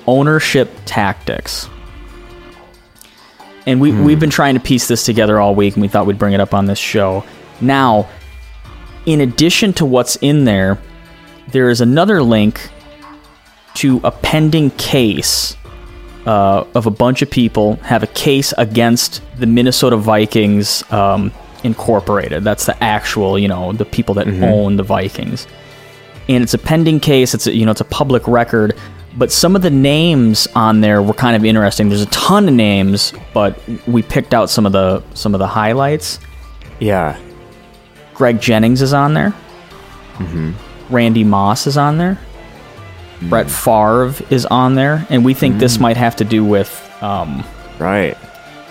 ownership 0.06 0.70
tactics. 0.86 1.68
And 3.66 3.78
we, 3.78 3.92
we've 3.92 4.20
been 4.20 4.30
trying 4.30 4.54
to 4.54 4.60
piece 4.60 4.88
this 4.88 5.04
together 5.04 5.38
all 5.38 5.54
week, 5.54 5.74
and 5.74 5.82
we 5.82 5.88
thought 5.88 6.06
we'd 6.06 6.18
bring 6.18 6.32
it 6.32 6.40
up 6.40 6.54
on 6.54 6.64
this 6.64 6.78
show. 6.78 7.26
Now, 7.60 8.08
in 9.04 9.20
addition 9.20 9.74
to 9.74 9.84
what's 9.84 10.16
in 10.16 10.46
there, 10.46 10.78
there 11.48 11.68
is 11.68 11.82
another 11.82 12.22
link 12.22 12.70
to 13.74 14.00
a 14.02 14.10
pending 14.10 14.70
case 14.70 15.58
uh, 16.26 16.64
of 16.74 16.86
a 16.86 16.90
bunch 16.90 17.22
of 17.22 17.30
people 17.30 17.76
have 17.76 18.02
a 18.02 18.06
case 18.08 18.52
against 18.58 19.22
the 19.38 19.46
Minnesota 19.46 19.96
Vikings 19.96 20.90
um, 20.92 21.32
Incorporated. 21.62 22.44
That's 22.44 22.66
the 22.66 22.82
actual, 22.84 23.38
you 23.38 23.48
know, 23.48 23.72
the 23.72 23.86
people 23.86 24.14
that 24.16 24.28
own 24.28 24.76
the 24.76 24.82
Vikings. 24.82 25.46
And 26.28 26.42
it's 26.42 26.54
a 26.54 26.58
pending 26.58 27.00
case. 27.00 27.34
It's 27.34 27.46
a, 27.46 27.54
you 27.54 27.64
know, 27.64 27.70
it's 27.70 27.80
a 27.80 27.86
public 27.86 28.28
record. 28.28 28.76
But 29.16 29.30
some 29.30 29.54
of 29.54 29.62
the 29.62 29.70
names 29.70 30.46
on 30.54 30.80
there 30.80 31.00
were 31.00 31.14
kind 31.14 31.36
of 31.36 31.44
interesting. 31.44 31.88
There's 31.88 32.02
a 32.02 32.06
ton 32.06 32.48
of 32.48 32.54
names, 32.54 33.12
but 33.32 33.58
we 33.86 34.02
picked 34.02 34.34
out 34.34 34.50
some 34.50 34.66
of 34.66 34.72
the 34.72 35.02
some 35.14 35.34
of 35.34 35.38
the 35.38 35.46
highlights. 35.46 36.18
Yeah, 36.80 37.18
Greg 38.12 38.40
Jennings 38.40 38.82
is 38.82 38.92
on 38.92 39.14
there. 39.14 39.30
Mm-hmm. 40.14 40.52
Randy 40.94 41.24
Moss 41.24 41.66
is 41.66 41.76
on 41.76 41.96
there. 41.98 42.18
Brett 43.22 43.50
Favre 43.50 44.12
is 44.30 44.46
on 44.46 44.74
there, 44.74 45.06
and 45.10 45.24
we 45.24 45.34
think 45.34 45.58
this 45.58 45.78
might 45.78 45.96
have 45.96 46.16
to 46.16 46.24
do 46.24 46.44
with 46.44 46.70
um, 47.02 47.44
right. 47.78 48.16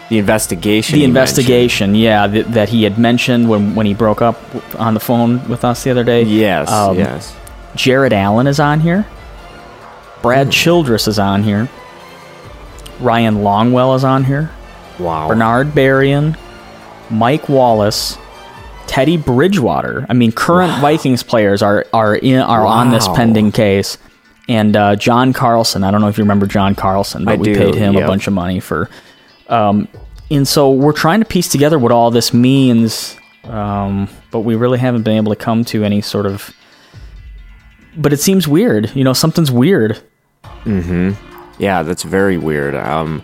The 0.10 0.19
investigation. 0.19 0.99
the 0.99 1.06
investigation. 1.06 1.95
Yeah, 1.95 2.27
th- 2.27 2.45
that 2.47 2.69
he 2.69 2.84
had 2.84 2.99
mentioned 2.99 3.49
when 3.49 3.73
when 3.73 3.86
he 3.86 3.93
broke 3.93 4.21
up 4.21 4.38
on 4.79 4.93
the 4.93 4.99
phone 4.99 5.47
with 5.47 5.63
us 5.63 5.84
the 5.84 5.91
other 5.91 6.03
day. 6.03 6.23
Yes. 6.23 6.69
Um, 6.69 6.97
yes. 6.97 7.36
Jared 7.75 8.13
Allen 8.13 8.45
is 8.45 8.60
on 8.60 8.79
here. 8.79 9.08
Brad 10.21 10.51
Childress 10.51 11.08
is 11.08 11.19
on 11.19 11.43
here. 11.43 11.67
Ryan 12.99 13.38
Longwell 13.38 13.95
is 13.95 14.03
on 14.03 14.23
here. 14.23 14.51
Wow. 14.99 15.27
Bernard 15.27 15.69
Berrian, 15.69 16.38
Mike 17.10 17.49
Wallace, 17.49 18.17
Teddy 18.88 19.17
Bridgewater. 19.17 20.06
I 20.10 20.13
mean, 20.13 20.32
current 20.32 20.79
Vikings 20.79 21.23
players 21.23 21.62
are 21.62 21.86
are 21.91 22.15
in 22.15 22.39
are 22.39 22.65
on 22.65 22.91
this 22.91 23.08
pending 23.08 23.51
case. 23.51 23.97
And 24.49 24.75
uh, 24.75 24.95
John 24.97 25.32
Carlson. 25.32 25.84
I 25.84 25.91
don't 25.91 26.01
know 26.01 26.10
if 26.10 26.17
you 26.17 26.23
remember 26.23 26.45
John 26.45 26.75
Carlson, 26.75 27.23
but 27.25 27.34
I 27.34 27.36
we 27.38 27.53
do, 27.53 27.58
paid 27.58 27.75
him 27.75 27.95
a 27.95 28.06
bunch 28.06 28.27
of 28.27 28.34
money 28.34 28.60
for. 28.60 28.89
Um, 29.47 29.88
and 30.29 30.47
so 30.47 30.71
we're 30.71 30.93
trying 30.93 31.19
to 31.19 31.25
piece 31.25 31.47
together 31.47 31.77
what 31.79 31.91
all 31.91 32.12
this 32.12 32.34
means, 32.34 33.15
um, 33.45 34.10
but 34.32 34.39
we 34.39 34.56
really 34.56 34.79
haven't 34.79 35.03
been 35.03 35.17
able 35.17 35.32
to 35.32 35.38
come 35.38 35.63
to 35.65 35.84
any 35.84 36.01
sort 36.01 36.25
of. 36.25 36.53
But 37.95 38.12
it 38.12 38.19
seems 38.19 38.47
weird. 38.47 38.93
You 38.95 39.03
know, 39.03 39.13
something's 39.13 39.51
weird. 39.51 40.01
Mm-hmm. 40.65 41.62
yeah, 41.62 41.84
that's 41.84 42.03
very 42.03 42.38
weird. 42.38 42.73
Um, 42.75 43.23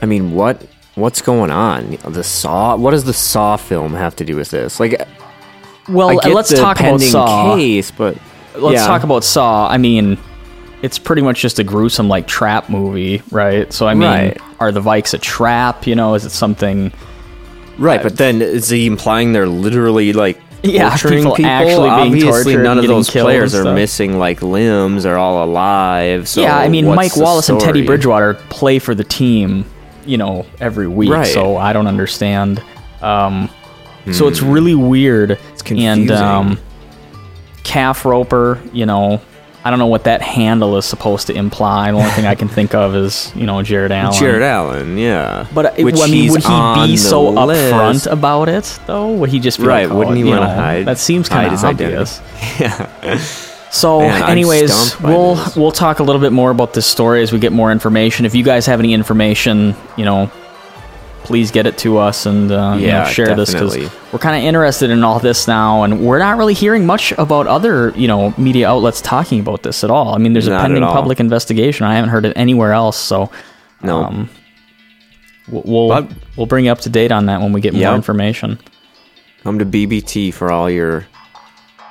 I 0.00 0.06
mean, 0.06 0.32
what 0.32 0.66
what's 0.94 1.20
going 1.22 1.50
on? 1.50 1.98
The 2.06 2.22
Saw. 2.24 2.76
What 2.76 2.92
does 2.92 3.04
the 3.04 3.12
Saw 3.12 3.56
film 3.56 3.94
have 3.94 4.16
to 4.16 4.24
do 4.24 4.36
with 4.36 4.50
this? 4.50 4.80
Like, 4.80 5.00
Well, 5.88 6.14
let's 6.14 6.54
talk 6.54 6.78
about 6.80 7.00
Saw. 7.00 7.56
case, 7.56 7.90
but 7.90 8.16
let's 8.56 8.74
yeah. 8.80 8.86
talk 8.86 9.02
about 9.04 9.24
Saw. 9.24 9.68
I 9.68 9.76
mean, 9.78 10.18
it's 10.82 10.98
pretty 10.98 11.22
much 11.22 11.40
just 11.40 11.58
a 11.58 11.64
gruesome 11.64 12.08
like 12.08 12.26
trap 12.26 12.68
movie, 12.70 13.22
right? 13.30 13.72
So 13.72 13.86
I 13.86 13.94
mean, 13.94 14.08
Right. 14.08 14.38
are 14.60 14.72
the 14.72 14.80
Vikes 14.80 15.14
a 15.14 15.18
trap? 15.18 15.86
You 15.86 15.94
know, 15.94 16.14
is 16.14 16.24
it 16.24 16.30
something? 16.30 16.92
right. 17.78 18.02
But 18.02 18.16
then 18.18 18.42
is 18.42 18.68
he 18.68 18.86
implying 18.86 19.32
they're 19.32 19.46
literally 19.48 20.12
like 20.12 20.38
Yeah, 20.62 20.90
torturing 20.90 21.18
people 21.22 21.36
people? 21.36 21.50
actually 21.50 21.88
being 21.88 22.24
Obviously, 22.24 22.52
tortured 22.54 22.62
none 22.64 22.78
of 22.78 22.86
those 22.86 23.08
players 23.08 23.54
are 23.54 23.72
missing 23.74 24.18
like 24.18 24.42
limbs. 24.42 25.04
They're 25.04 25.16
all 25.18 25.42
alive. 25.44 26.28
So 26.28 26.42
yeah, 26.42 26.56
I 26.58 26.68
mean, 26.68 26.84
Mike 26.86 27.16
Wallace 27.16 27.48
and 27.48 27.58
Teddy? 27.60 27.86
Bridgewater 27.86 28.34
play 28.50 28.78
for 28.78 28.94
the 28.94 29.04
team, 29.04 29.64
you 30.04 30.18
know, 30.18 30.44
every 30.60 30.86
week. 30.86 31.08
Right. 31.10 31.26
So 31.26 31.56
I 31.56 31.72
don't 31.72 31.86
understand. 31.86 32.62
Um, 33.00 33.48
So 34.12 34.28
it's 34.28 34.42
really 34.42 34.74
weird. 34.74 35.30
It's 35.32 35.62
Hmm. 35.62 35.66
confusing. 35.68 35.86
And 35.86 36.10
um, 36.10 36.58
calf 37.64 38.04
roper, 38.04 38.60
you 38.72 38.86
know, 38.86 39.20
I 39.62 39.68
don't 39.70 39.78
know 39.78 39.88
what 39.88 40.04
that 40.04 40.22
handle 40.22 40.76
is 40.78 40.86
supposed 40.86 41.26
to 41.26 41.34
imply. 41.34 41.90
The 41.92 41.98
only 41.98 42.10
thing 42.12 42.24
I 42.24 42.34
can 42.34 42.48
think 42.48 42.74
of 42.74 42.94
is 42.96 43.30
you 43.36 43.44
know 43.44 43.62
Jared 43.62 43.92
Allen. 43.92 44.18
Jared 44.18 44.42
Allen, 44.42 44.96
yeah. 44.96 45.46
But 45.54 45.66
uh, 45.66 45.70
I 45.74 45.76
mean, 45.82 45.84
would 45.96 45.96
he 46.08 46.28
be 46.92 46.96
so 46.96 47.28
list. 47.28 47.72
upfront 47.72 48.10
about 48.10 48.48
it 48.48 48.78
though? 48.86 49.12
Would 49.12 49.28
he 49.30 49.38
just 49.38 49.58
be 49.58 49.66
Right, 49.66 49.84
like, 49.86 49.92
oh, 49.92 49.98
wouldn't 49.98 50.16
he 50.16 50.24
wanna 50.24 50.52
hide- 50.54 50.86
That 50.86 50.96
seems 50.98 51.28
kind 51.28 51.44
of 51.46 51.52
his 51.52 51.62
identity? 51.64 51.96
obvious. 51.96 53.46
So, 53.72 54.00
Man, 54.00 54.24
anyways, 54.28 54.98
we'll 55.00 55.36
this. 55.36 55.56
we'll 55.56 55.70
talk 55.70 56.00
a 56.00 56.02
little 56.02 56.20
bit 56.20 56.32
more 56.32 56.50
about 56.50 56.74
this 56.74 56.86
story 56.86 57.22
as 57.22 57.30
we 57.32 57.38
get 57.38 57.52
more 57.52 57.70
information. 57.70 58.26
If 58.26 58.34
you 58.34 58.42
guys 58.42 58.66
have 58.66 58.80
any 58.80 58.92
information, 58.92 59.76
you 59.96 60.04
know, 60.04 60.28
please 61.30 61.52
get 61.52 61.64
it 61.64 61.78
to 61.78 61.96
us 61.96 62.26
and 62.26 62.50
uh, 62.50 62.74
you 62.76 62.88
know, 62.88 62.92
Yeah, 62.92 63.04
share 63.06 63.36
this 63.36 63.52
because 63.52 63.76
we're 64.12 64.18
kind 64.18 64.36
of 64.36 64.42
interested 64.42 64.90
in 64.90 65.04
all 65.04 65.20
this 65.20 65.46
now, 65.46 65.84
and 65.84 66.04
we're 66.04 66.18
not 66.18 66.36
really 66.38 66.54
hearing 66.54 66.84
much 66.86 67.12
about 67.12 67.46
other 67.46 67.90
you 67.94 68.08
know 68.08 68.34
media 68.36 68.68
outlets 68.68 69.00
talking 69.00 69.38
about 69.38 69.62
this 69.62 69.84
at 69.84 69.90
all. 69.90 70.12
I 70.12 70.18
mean, 70.18 70.32
there's 70.32 70.48
a 70.48 70.50
Not 70.50 70.56
at 70.56 70.62
pending 70.64 70.82
public 70.82 71.20
investigation. 71.20 71.86
I 71.86 71.94
haven't 71.94 72.10
heard 72.10 72.24
it 72.26 72.32
anywhere 72.34 72.72
else, 72.72 72.96
so 72.96 73.30
No. 73.80 74.02
um, 74.02 74.28
we'll 75.48 75.88
But- 75.88 76.08
we'll 76.36 76.46
bring 76.46 76.64
you 76.64 76.72
up 76.72 76.80
to 76.80 76.90
date 76.90 77.12
on 77.12 77.26
that 77.26 77.40
when 77.40 77.52
we 77.52 77.60
get 77.60 77.74
more 77.74 77.94
information. 77.94 78.58
Come 79.44 79.60
to 79.60 79.64
BBT 79.64 80.32
for 80.34 80.50
all 80.50 80.68
your 80.68 81.06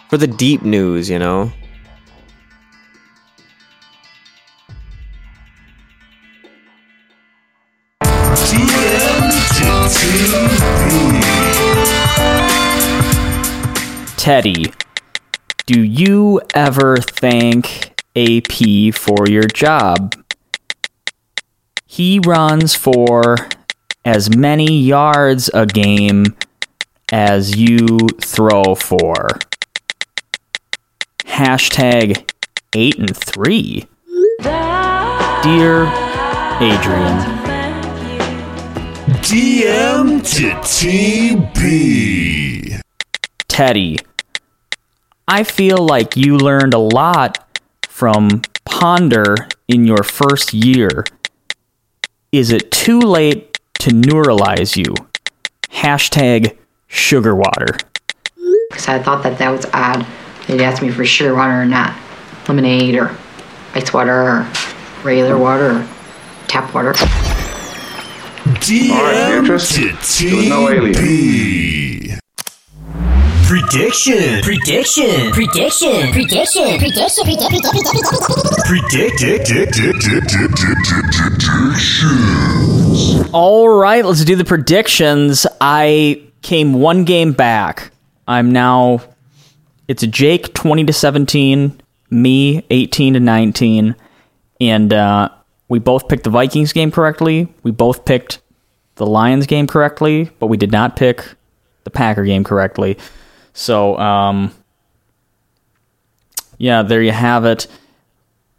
for 0.10 0.18
the 0.18 0.28
deep 0.28 0.64
news, 0.64 1.10
you 1.10 1.18
know. 1.18 1.54
Teddy, 14.30 14.72
do 15.66 15.82
you 15.84 16.40
ever 16.54 16.98
thank 16.98 18.00
AP 18.16 18.94
for 18.94 19.28
your 19.28 19.46
job? 19.46 20.14
He 21.88 22.20
runs 22.24 22.76
for 22.76 23.38
as 24.06 24.30
many 24.30 24.82
yards 24.82 25.50
a 25.52 25.66
game 25.66 26.38
as 27.12 27.58
you 27.58 27.98
throw 28.22 28.76
for. 28.76 29.30
Hashtag 31.26 32.32
8 32.76 33.00
and 33.00 33.18
3. 33.18 33.88
Dear 34.44 35.88
Adrian. 36.62 37.18
DM 39.24 40.22
to 40.36 40.52
TB. 41.50 42.80
Teddy, 43.48 43.98
I 45.32 45.44
feel 45.44 45.78
like 45.78 46.18
you 46.18 46.38
learned 46.38 46.74
a 46.74 46.80
lot 46.80 47.62
from 47.84 48.42
Ponder 48.66 49.36
in 49.68 49.86
your 49.86 50.02
first 50.02 50.56
year. 50.56 51.04
Is 52.32 52.52
it 52.52 52.72
too 52.72 53.00
late 53.00 53.60
to 53.76 53.92
neuralize 53.92 54.76
you? 54.76 54.96
Hashtag 55.70 56.58
sugar 56.88 57.36
water. 57.36 57.78
because 58.72 58.88
I 58.88 58.98
thought 58.98 59.22
that 59.22 59.38
that 59.38 59.52
was 59.52 59.68
odd. 59.72 60.04
They'd 60.48 60.62
ask 60.62 60.82
me 60.82 60.90
for 60.90 61.06
sugar 61.06 61.36
water 61.36 61.62
or 61.62 61.66
not, 61.66 61.96
lemonade 62.48 62.96
or 62.96 63.16
ice 63.76 63.94
water 63.94 64.12
or 64.12 64.52
regular 65.04 65.38
water 65.38 65.74
or 65.74 65.88
tap 66.48 66.74
water. 66.74 66.94
DM 68.58 69.44
Beatrice. 69.44 69.76
to 69.76 70.26
There 70.26 70.36
was 70.38 70.50
no 70.50 70.70
alien. 70.70 70.96
TB. 73.50 74.44
Prediction. 74.44 74.44
Prediction. 74.44 75.32
Prediction. 75.32 76.12
Prediction. 76.12 76.78
Prediction. 76.78 77.26
Prediction. 77.26 77.64
Predict. 78.68 79.20
All 83.34 83.68
right, 83.70 84.06
let's 84.06 84.24
do 84.24 84.36
the 84.36 84.46
predictions. 84.46 85.48
I 85.60 86.22
came 86.44 86.74
one 86.74 87.06
game 87.06 87.34
back. 87.34 87.90
I'm 88.28 88.52
now 88.52 89.02
it's 89.88 90.06
Jake 90.06 90.54
20 90.54 90.86
to 90.86 90.94
17, 90.94 91.82
me 92.12 92.64
18 92.70 93.16
to 93.16 93.20
19, 93.20 93.96
and 94.62 94.94
uh, 94.94 95.30
we 95.68 95.80
both 95.80 96.08
picked 96.08 96.24
the 96.24 96.30
Vikings 96.30 96.72
game 96.72 96.92
correctly. 96.92 97.52
We 97.64 97.72
both 97.72 98.06
picked 98.06 98.42
the 98.96 99.08
Lions 99.08 99.48
game 99.48 99.66
correctly, 99.66 100.30
but 100.38 100.46
we 100.48 100.58
did 100.58 100.72
not 100.72 100.96
pick 100.96 101.26
the 101.84 101.90
Packer 101.90 102.26
game 102.26 102.44
correctly. 102.44 102.96
So, 103.60 103.98
um, 103.98 104.54
yeah, 106.58 106.82
there 106.82 107.02
you 107.02 107.12
have 107.12 107.44
it. 107.44 107.68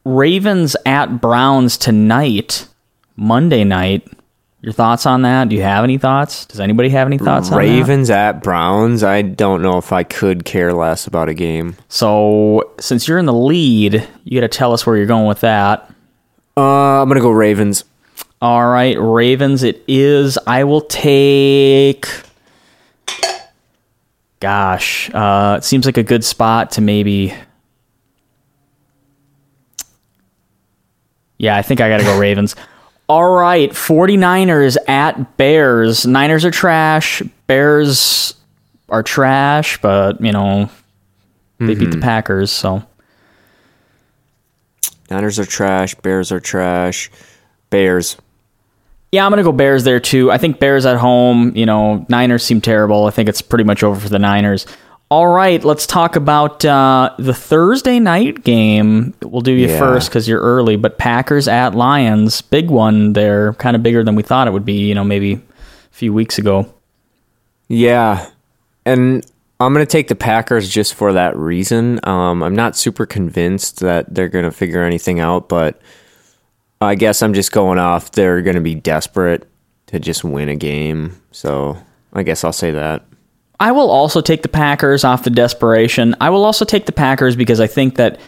Ravens 0.05 0.77
at 0.85 1.23
Browns 1.23 1.79
tonight, 1.79 2.69
Monday 3.17 3.65
night. 3.65 4.07
Your 4.61 4.75
thoughts 4.75 5.07
on 5.07 5.23
that? 5.23 5.49
Do 5.49 5.57
you 5.57 5.63
have 5.63 5.85
any 5.85 5.97
thoughts? 5.97 6.45
Does 6.45 6.61
anybody 6.61 6.91
have 6.91 7.07
any 7.07 7.17
thoughts 7.17 7.47
on 7.51 7.53
that? 7.53 7.59
Ravens 7.61 8.11
at 8.11 8.43
Browns. 8.43 9.03
I 9.03 9.23
don't 9.23 9.63
know 9.63 9.79
if 9.79 9.91
I 9.91 10.03
could 10.03 10.45
care 10.45 10.75
less 10.75 11.07
about 11.07 11.31
a 11.31 11.35
game. 11.35 11.77
So, 11.89 12.75
since 12.79 13.09
you're 13.09 13.19
in 13.19 13.25
the 13.25 13.33
lead, 13.33 14.07
you 14.25 14.39
got 14.39 14.51
to 14.51 14.55
tell 14.55 14.75
us 14.75 14.85
where 14.85 14.99
you're 14.99 15.07
going 15.07 15.27
with 15.27 15.41
that. 15.41 15.91
Uh, 16.59 17.01
I'm 17.01 17.09
gonna 17.09 17.23
go 17.23 17.31
Ravens. 17.31 17.85
All 18.43 18.69
right, 18.69 18.99
Ravens, 19.01 19.63
it 19.63 19.83
is. 19.89 20.37
I 20.47 20.65
will 20.65 20.83
take. 20.83 22.07
Gosh, 24.41 25.11
uh, 25.13 25.57
it 25.59 25.65
seems 25.65 25.85
like 25.85 25.99
a 25.99 26.03
good 26.03 26.25
spot 26.25 26.73
to 26.73 26.81
maybe. 26.81 27.35
Yeah, 31.37 31.57
I 31.57 31.63
think 31.63 31.81
I 31.81 31.89
got 31.89 31.99
to 31.99 32.05
go 32.05 32.19
Ravens. 32.19 32.57
All 33.09 33.31
right, 33.35 33.71
49ers 33.71 34.77
at 34.89 35.37
Bears. 35.37 36.07
Niners 36.07 36.45
are 36.45 36.51
trash. 36.51 37.23
Bears 37.47 38.35
are 38.89 39.03
trash, 39.03 39.81
but, 39.83 40.21
you 40.21 40.33
know, 40.33 40.71
they 41.59 41.75
beat 41.75 41.91
the 41.91 41.99
Packers, 41.99 42.51
so. 42.51 42.83
Niners 45.11 45.39
are 45.39 45.45
trash. 45.45 45.95
Bears 45.97 46.31
are 46.31 46.41
trash. 46.41 47.11
Bears. 47.69 48.17
Yeah, 49.13 49.25
I'm 49.27 49.33
gonna 49.33 49.43
go 49.43 49.53
Bears 49.53 49.85
there 49.85 49.99
too. 50.01 50.31
I 50.31 50.39
think 50.39 50.61
Bears 50.61 50.87
at 50.87 50.97
home. 50.97 51.53
You 51.57 51.67
know, 51.67 52.07
Niners 52.09 52.45
seem 52.45 52.61
terrible. 52.61 53.07
I 53.07 53.11
think 53.11 53.29
it's 53.29 53.43
pretty 53.43 53.65
much 53.65 53.83
over 53.83 53.99
for 53.99 54.09
the 54.09 54.19
Niners. 54.21 54.67
All 55.09 55.27
right, 55.27 55.65
let's 55.65 55.89
talk 55.89 56.15
about 56.15 56.65
uh, 56.65 57.11
the 57.19 57.35
Thursday 57.35 57.99
night 57.99 58.45
game. 58.45 59.13
We'll 59.23 59.41
do 59.41 59.51
you 59.51 59.67
Yeah. 59.67 59.79
first 59.81 60.09
because 60.09 60.29
you're 60.29 60.41
early. 60.41 60.77
But 60.77 60.99
Packers 60.99 61.49
at 61.49 61.75
Lions, 61.75 62.41
big 62.43 62.71
one 62.71 63.13
there, 63.15 63.55
kind 63.55 63.75
of 63.75 63.83
bigger 63.83 64.05
than 64.05 64.15
we 64.15 64.23
thought 64.23 64.47
it 64.47 64.53
would 64.53 64.65
be. 64.65 64.87
You 64.87 64.95
know, 64.95 65.03
maybe 65.03 65.33
a 65.33 65.41
few 65.91 66.13
weeks 66.13 66.39
ago. 66.39 66.73
Yeah, 67.69 68.27
and 68.87 69.25
I'm 69.59 69.73
gonna 69.73 69.87
take 69.87 70.07
the 70.07 70.15
Packers 70.15 70.69
just 70.69 70.95
for 70.95 71.13
that 71.15 71.37
reason. 71.37 71.99
Um, 72.05 72.43
I'm 72.45 72.55
not 72.55 72.77
super 72.77 73.07
convinced 73.07 73.81
that 73.81 74.15
they're 74.15 74.29
gonna 74.29 74.51
figure 74.53 74.85
anything 74.85 75.19
out, 75.19 75.49
but 75.49 75.81
I 76.81 76.95
guess 76.95 77.23
I'm 77.23 77.35
just 77.35 77.53
going 77.53 77.79
off. 77.79 78.13
They're 78.13 78.43
gonna 78.43 78.61
be 78.61 78.75
desperate 78.75 79.49
to 79.87 80.01
just 80.01 80.25
win 80.25 80.49
a 80.49 80.57
game, 80.57 81.21
so 81.31 81.77
I 82.13 82.23
guess 82.23 82.45
I'll 82.45 82.53
say 82.53 82.71
that. 82.71 83.05
I 83.59 83.73
will 83.73 83.91
also 83.91 84.23
take 84.23 84.43
the 84.43 84.49
Packers 84.49 85.05
off 85.05 85.25
the 85.25 85.31
desperation. 85.31 86.17
I 86.21 86.31
will 86.31 86.45
also 86.45 86.65
take 86.65 86.87
the 86.87 86.93
Packers 86.93 87.37
because 87.37 87.61
I 87.61 87.67
think 87.67 87.97
that 87.97 88.19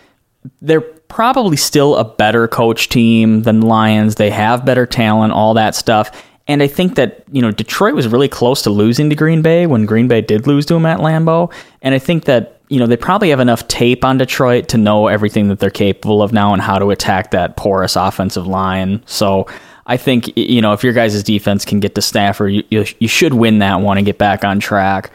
they're 0.61 0.83
probably 0.83 1.57
still 1.57 1.97
a 1.97 2.05
better 2.05 2.47
coach 2.47 2.91
team 2.91 3.43
than 3.43 3.63
Lions. 3.63 4.17
They 4.17 4.31
have 4.31 4.67
better 4.67 4.85
talent, 4.85 5.33
all 5.33 5.55
that 5.55 5.75
stuff. 5.75 6.11
And 6.49 6.63
I 6.63 6.67
think 6.67 6.97
that, 6.97 7.25
you 7.31 7.41
know, 7.41 7.51
Detroit 7.51 7.95
was 7.95 8.09
really 8.09 8.29
close 8.29 8.63
to 8.63 8.71
losing 8.71 9.11
to 9.11 9.17
Green 9.17 9.43
Bay 9.43 9.67
when 9.67 9.87
Green 9.87 10.09
Bay 10.09 10.21
did 10.21 10.47
lose 10.47 10.67
to 10.67 10.75
them 10.75 10.87
at 10.87 10.99
Lambeau. 10.99 11.53
And 11.83 11.95
I 11.95 11.99
think 11.99 12.25
that, 12.25 12.59
you 12.69 12.79
know, 12.79 12.87
they 12.87 12.97
probably 12.97 13.31
have 13.31 13.41
enough 13.41 13.69
tape 13.69 14.05
on 14.05 14.19
Detroit 14.19 14.69
to 14.69 14.79
know 14.79 15.07
everything 15.07 15.49
that 15.49 15.61
they're 15.61 15.71
capable 15.71 16.23
of 16.23 16.33
now 16.33 16.53
and 16.53 16.61
how 16.61 16.79
to 16.79 16.91
attack 16.91 17.31
that 17.31 17.57
porous 17.57 17.97
offensive 17.97 18.47
line. 18.47 19.03
So 19.07 19.47
I 19.87 19.97
think, 19.97 20.37
you 20.37 20.61
know, 20.61 20.73
if 20.73 20.83
your 20.83 20.93
guys' 20.93 21.23
defense 21.23 21.65
can 21.65 21.81
get 21.81 21.95
to 21.95 22.03
Stafford, 22.03 22.53
you, 22.53 22.65
you, 22.71 22.85
you 22.99 23.09
should 23.09 23.35
win 23.35 23.59
that 23.61 23.81
one 23.81 23.99
and 23.99 24.07
get 24.07 24.19
back 24.19 24.45
on 24.45 24.59
track. 24.59 25.13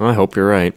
I 0.00 0.12
hope 0.12 0.36
you're 0.36 0.48
right. 0.48 0.74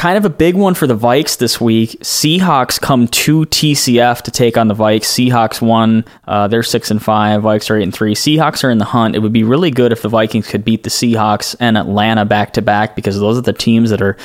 Kind 0.00 0.16
of 0.16 0.24
a 0.24 0.30
big 0.30 0.54
one 0.54 0.72
for 0.72 0.86
the 0.86 0.96
Vikes 0.96 1.36
this 1.36 1.60
week. 1.60 1.90
Seahawks 2.00 2.80
come 2.80 3.06
to 3.08 3.44
TCF 3.44 4.22
to 4.22 4.30
take 4.30 4.56
on 4.56 4.68
the 4.68 4.74
Vikes. 4.74 5.02
Seahawks 5.02 5.60
won. 5.60 6.06
Uh, 6.26 6.48
they're 6.48 6.62
six 6.62 6.90
and 6.90 7.02
five. 7.02 7.42
Vikes 7.42 7.68
are 7.68 7.76
eight 7.76 7.82
and 7.82 7.92
three. 7.92 8.14
Seahawks 8.14 8.64
are 8.64 8.70
in 8.70 8.78
the 8.78 8.86
hunt. 8.86 9.14
It 9.14 9.18
would 9.18 9.34
be 9.34 9.44
really 9.44 9.70
good 9.70 9.92
if 9.92 10.00
the 10.00 10.08
Vikings 10.08 10.48
could 10.48 10.64
beat 10.64 10.84
the 10.84 10.88
Seahawks 10.88 11.54
and 11.60 11.76
Atlanta 11.76 12.24
back 12.24 12.54
to 12.54 12.62
back 12.62 12.96
because 12.96 13.20
those 13.20 13.36
are 13.36 13.42
the 13.42 13.52
teams 13.52 13.90
that 13.90 14.00
are 14.00 14.16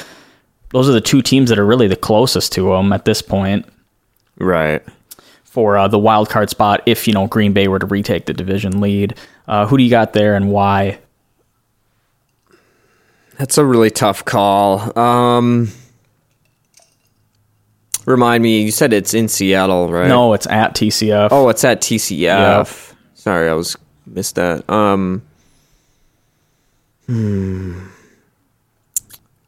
those 0.70 0.88
are 0.88 0.94
the 0.94 1.02
two 1.02 1.22
teams 1.22 1.50
that 1.50 1.60
are 1.60 1.66
really 1.66 1.90
the 1.90 1.98
closest 1.98 2.54
to 2.54 2.70
them 2.70 2.94
at 2.94 3.04
this 3.04 3.22
point 3.22 3.66
Right. 4.40 4.82
for 5.44 5.78
uh, 5.78 5.90
the 5.90 6.00
wild 6.00 6.30
card 6.30 6.50
spot. 6.50 6.84
If 6.86 7.06
you 7.06 7.14
know 7.14 7.28
Green 7.28 7.52
Bay 7.52 7.68
were 7.68 7.80
to 7.80 7.86
retake 7.86 8.28
the 8.28 8.34
division 8.34 8.80
lead, 8.80 9.16
uh, 9.50 9.66
who 9.68 9.78
do 9.78 9.84
you 9.84 9.90
got 9.90 10.14
there 10.14 10.36
and 10.36 10.50
why? 10.50 11.00
That's 13.38 13.58
a 13.58 13.66
really 13.66 13.92
tough 13.92 14.24
call. 14.24 14.98
Um, 14.98 15.70
remind 18.06 18.44
me, 18.44 18.62
you 18.62 18.72
said 18.72 18.94
it's 18.94 19.14
in 19.14 19.28
Seattle, 19.28 19.92
right? 19.92 20.08
No, 20.08 20.34
it's 20.34 20.48
at 20.48 20.74
TCF. 20.76 21.30
Oh, 21.32 21.50
it's 21.50 21.64
at 21.64 21.82
TCF. 21.82 22.94
Sorry, 23.14 23.50
I 23.50 23.54
was 23.54 23.76
missed 24.06 24.36
that. 24.36 24.70
Um, 24.70 25.22
hmm. 27.08 27.80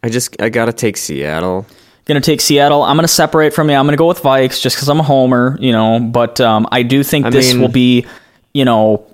I 0.04 0.10
just 0.10 0.40
I 0.42 0.50
gotta 0.50 0.74
take 0.74 0.98
Seattle. 0.98 1.66
Gonna 2.06 2.22
take 2.22 2.40
Seattle. 2.42 2.84
I'm 2.84 2.96
gonna 2.96 3.08
separate 3.08 3.54
from 3.54 3.70
you. 3.70 3.76
I'm 3.76 3.86
gonna 3.86 3.98
go 3.98 4.08
with 4.08 4.22
Vikes 4.22 4.62
just 4.62 4.76
because 4.76 4.90
I'm 4.90 5.00
a 5.00 5.04
homer, 5.04 5.58
you 5.60 5.72
know. 5.72 6.00
But 6.00 6.40
um, 6.40 6.68
I 6.72 6.84
do 6.84 7.04
think 7.04 7.26
I 7.26 7.30
this 7.30 7.52
mean- 7.54 7.62
will 7.62 7.70
be, 7.70 8.06
you 8.54 8.66
know, 8.66 9.06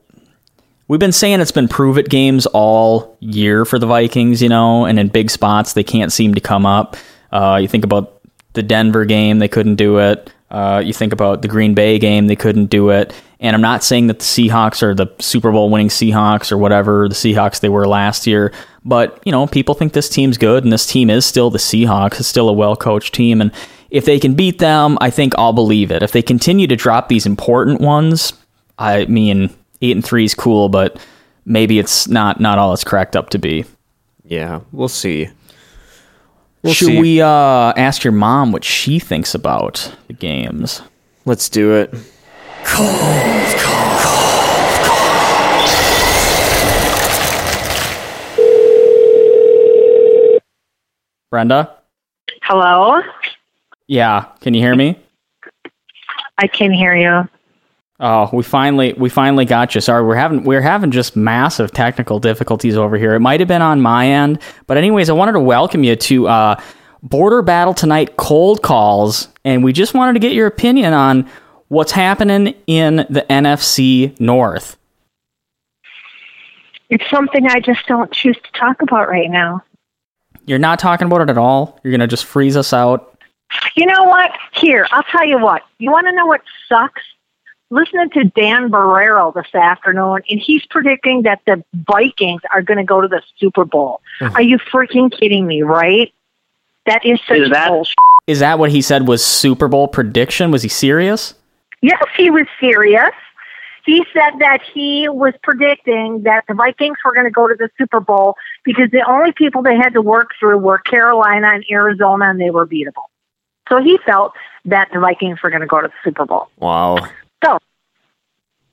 we've 0.87 0.99
been 0.99 1.11
saying 1.11 1.41
it's 1.41 1.51
been 1.51 1.67
prove 1.67 1.97
it 1.97 2.09
games 2.09 2.45
all 2.47 3.17
year 3.19 3.65
for 3.65 3.79
the 3.79 3.87
Vikings, 3.87 4.41
you 4.41 4.49
know, 4.49 4.85
and 4.85 4.99
in 4.99 5.07
big 5.07 5.29
spots 5.29 5.73
they 5.73 5.83
can't 5.83 6.11
seem 6.11 6.33
to 6.33 6.41
come 6.41 6.65
up. 6.65 6.95
Uh, 7.31 7.59
you 7.61 7.67
think 7.67 7.83
about 7.83 8.21
the 8.53 8.63
Denver 8.63 9.05
game, 9.05 9.39
they 9.39 9.47
couldn't 9.47 9.75
do 9.75 9.97
it. 9.97 10.31
Uh, 10.51 10.81
you 10.85 10.93
think 10.93 11.13
about 11.13 11.41
the 11.41 11.47
Green 11.47 11.73
Bay 11.73 11.97
game, 11.97 12.27
they 12.27 12.35
couldn't 12.35 12.67
do 12.67 12.91
it. 12.91 13.13
And 13.39 13.55
I'm 13.55 13.61
not 13.61 13.83
saying 13.83 14.07
that 14.07 14.19
the 14.19 14.25
Seahawks 14.25 14.83
are 14.83 14.93
the 14.93 15.07
Super 15.19 15.51
Bowl 15.51 15.69
winning 15.69 15.89
Seahawks 15.89 16.51
or 16.51 16.57
whatever 16.57 17.09
the 17.09 17.15
Seahawks 17.15 17.59
they 17.59 17.69
were 17.69 17.87
last 17.87 18.27
year, 18.27 18.53
but 18.85 19.19
you 19.25 19.31
know, 19.31 19.47
people 19.47 19.73
think 19.73 19.93
this 19.93 20.09
team's 20.09 20.37
good, 20.37 20.63
and 20.63 20.71
this 20.71 20.85
team 20.85 21.09
is 21.09 21.25
still 21.25 21.49
the 21.49 21.57
Seahawks. 21.57 22.19
It's 22.19 22.27
still 22.27 22.49
a 22.49 22.53
well 22.53 22.75
coached 22.75 23.13
team, 23.13 23.41
and 23.41 23.51
if 23.89 24.05
they 24.05 24.19
can 24.19 24.33
beat 24.33 24.59
them, 24.59 24.97
I 25.01 25.09
think 25.09 25.33
I'll 25.37 25.53
believe 25.53 25.91
it. 25.91 26.03
If 26.03 26.11
they 26.11 26.21
continue 26.21 26.67
to 26.67 26.75
drop 26.75 27.09
these 27.09 27.25
important 27.25 27.81
ones, 27.81 28.33
I 28.77 29.05
mean, 29.05 29.49
eight 29.83 29.91
and 29.91 30.03
three 30.03 30.23
is 30.23 30.33
cool, 30.33 30.69
but 30.69 30.97
maybe 31.45 31.77
it's 31.77 32.07
not 32.07 32.39
not 32.39 32.57
all 32.57 32.73
it's 32.73 32.83
cracked 32.83 33.15
up 33.15 33.29
to 33.31 33.37
be. 33.37 33.65
Yeah, 34.23 34.61
we'll 34.71 34.87
see. 34.87 35.29
We'll 36.63 36.73
Should 36.73 36.87
see. 36.87 36.99
we 36.99 37.21
uh, 37.21 37.73
ask 37.75 38.05
your 38.05 38.13
mom 38.13 38.53
what 38.53 38.63
she 38.63 38.97
thinks 38.97 39.35
about 39.35 39.93
the 40.07 40.13
games? 40.13 40.81
Let's 41.25 41.49
do 41.49 41.73
it. 41.73 41.93
Brenda? 51.29 51.75
Hello? 52.43 53.01
Yeah, 53.87 54.25
can 54.39 54.53
you 54.53 54.61
hear 54.61 54.75
me? 54.75 54.97
I 56.37 56.47
can 56.47 56.71
hear 56.71 56.95
you. 56.95 57.27
Oh, 58.05 58.29
we 58.33 58.43
finally 58.43 58.91
we 58.97 59.07
finally 59.07 59.45
got 59.45 59.73
you. 59.73 59.79
Sorry, 59.79 60.03
we're 60.03 60.17
having 60.17 60.43
we're 60.43 60.59
having 60.59 60.91
just 60.91 61.15
massive 61.15 61.71
technical 61.71 62.19
difficulties 62.19 62.75
over 62.75 62.97
here. 62.97 63.15
It 63.15 63.21
might 63.21 63.39
have 63.39 63.47
been 63.47 63.61
on 63.61 63.79
my 63.79 64.09
end, 64.09 64.41
but 64.67 64.75
anyways, 64.75 65.09
I 65.09 65.13
wanted 65.13 65.31
to 65.31 65.39
welcome 65.39 65.85
you 65.85 65.95
to 65.95 66.27
uh, 66.27 66.61
Border 67.01 67.41
Battle 67.41 67.73
tonight. 67.73 68.17
Cold 68.17 68.61
calls, 68.61 69.29
and 69.45 69.63
we 69.63 69.71
just 69.71 69.93
wanted 69.93 70.13
to 70.13 70.19
get 70.19 70.33
your 70.33 70.47
opinion 70.47 70.91
on 70.91 71.29
what's 71.69 71.93
happening 71.93 72.55
in 72.67 72.97
the 73.09 73.25
NFC 73.29 74.19
North. 74.19 74.75
It's 76.89 77.09
something 77.09 77.47
I 77.47 77.61
just 77.61 77.87
don't 77.87 78.11
choose 78.11 78.35
to 78.35 78.59
talk 78.59 78.81
about 78.81 79.07
right 79.07 79.31
now. 79.31 79.63
You're 80.45 80.59
not 80.59 80.77
talking 80.77 81.07
about 81.07 81.21
it 81.21 81.29
at 81.29 81.37
all. 81.37 81.79
You're 81.83 81.91
gonna 81.91 82.07
just 82.07 82.25
freeze 82.25 82.57
us 82.57 82.73
out. 82.73 83.17
You 83.75 83.85
know 83.85 84.03
what? 84.03 84.31
Here, 84.51 84.87
I'll 84.91 85.03
tell 85.03 85.25
you 85.25 85.39
what. 85.39 85.61
You 85.77 85.89
want 85.89 86.07
to 86.07 86.11
know 86.11 86.25
what 86.25 86.41
sucks? 86.67 87.01
Listening 87.73 88.11
to 88.11 88.25
Dan 88.25 88.69
Barreiro 88.69 89.33
this 89.33 89.53
afternoon, 89.55 90.19
and 90.29 90.39
he's 90.39 90.63
predicting 90.67 91.23
that 91.23 91.39
the 91.47 91.63
Vikings 91.73 92.41
are 92.53 92.61
going 92.61 92.77
to 92.77 92.83
go 92.83 93.01
to 93.01 93.07
the 93.07 93.23
Super 93.39 93.65
Bowl. 93.65 93.99
Hmm. 94.19 94.27
Are 94.35 94.43
you 94.43 94.59
freaking 94.59 95.11
kidding 95.11 95.47
me, 95.47 95.63
right? 95.63 96.13
That 96.85 97.03
is 97.03 97.19
such 97.27 97.39
Is 97.39 97.49
that- 97.49 97.69
bullshit. 97.69 97.95
Is 98.27 98.39
that 98.41 98.59
what 98.59 98.69
he 98.69 98.81
said 98.83 99.07
was 99.07 99.25
Super 99.25 99.67
Bowl 99.67 99.87
prediction? 99.87 100.51
Was 100.51 100.61
he 100.61 100.69
serious? 100.69 101.33
Yes, 101.81 102.03
he 102.15 102.29
was 102.29 102.45
serious. 102.59 103.09
He 103.85 104.05
said 104.13 104.37
that 104.39 104.59
he 104.73 105.09
was 105.09 105.33
predicting 105.41 106.21
that 106.23 106.45
the 106.47 106.53
Vikings 106.53 106.97
were 107.03 107.13
going 107.13 107.25
to 107.25 107.31
go 107.31 107.47
to 107.47 107.55
the 107.57 107.69
Super 107.77 107.99
Bowl 107.99 108.35
because 108.63 108.89
the 108.91 109.01
only 109.09 109.31
people 109.33 109.63
they 109.63 109.75
had 109.75 109.93
to 109.93 110.01
work 110.01 110.29
through 110.39 110.59
were 110.59 110.77
Carolina 110.77 111.49
and 111.53 111.65
Arizona, 111.71 112.29
and 112.29 112.39
they 112.39 112.51
were 112.51 112.67
beatable. 112.67 113.07
So 113.67 113.81
he 113.81 113.97
felt 114.05 114.33
that 114.65 114.89
the 114.93 114.99
Vikings 114.99 115.41
were 115.41 115.49
going 115.49 115.61
to 115.61 115.67
go 115.67 115.81
to 115.81 115.87
the 115.87 115.93
Super 116.03 116.25
Bowl. 116.25 116.47
Wow. 116.59 116.99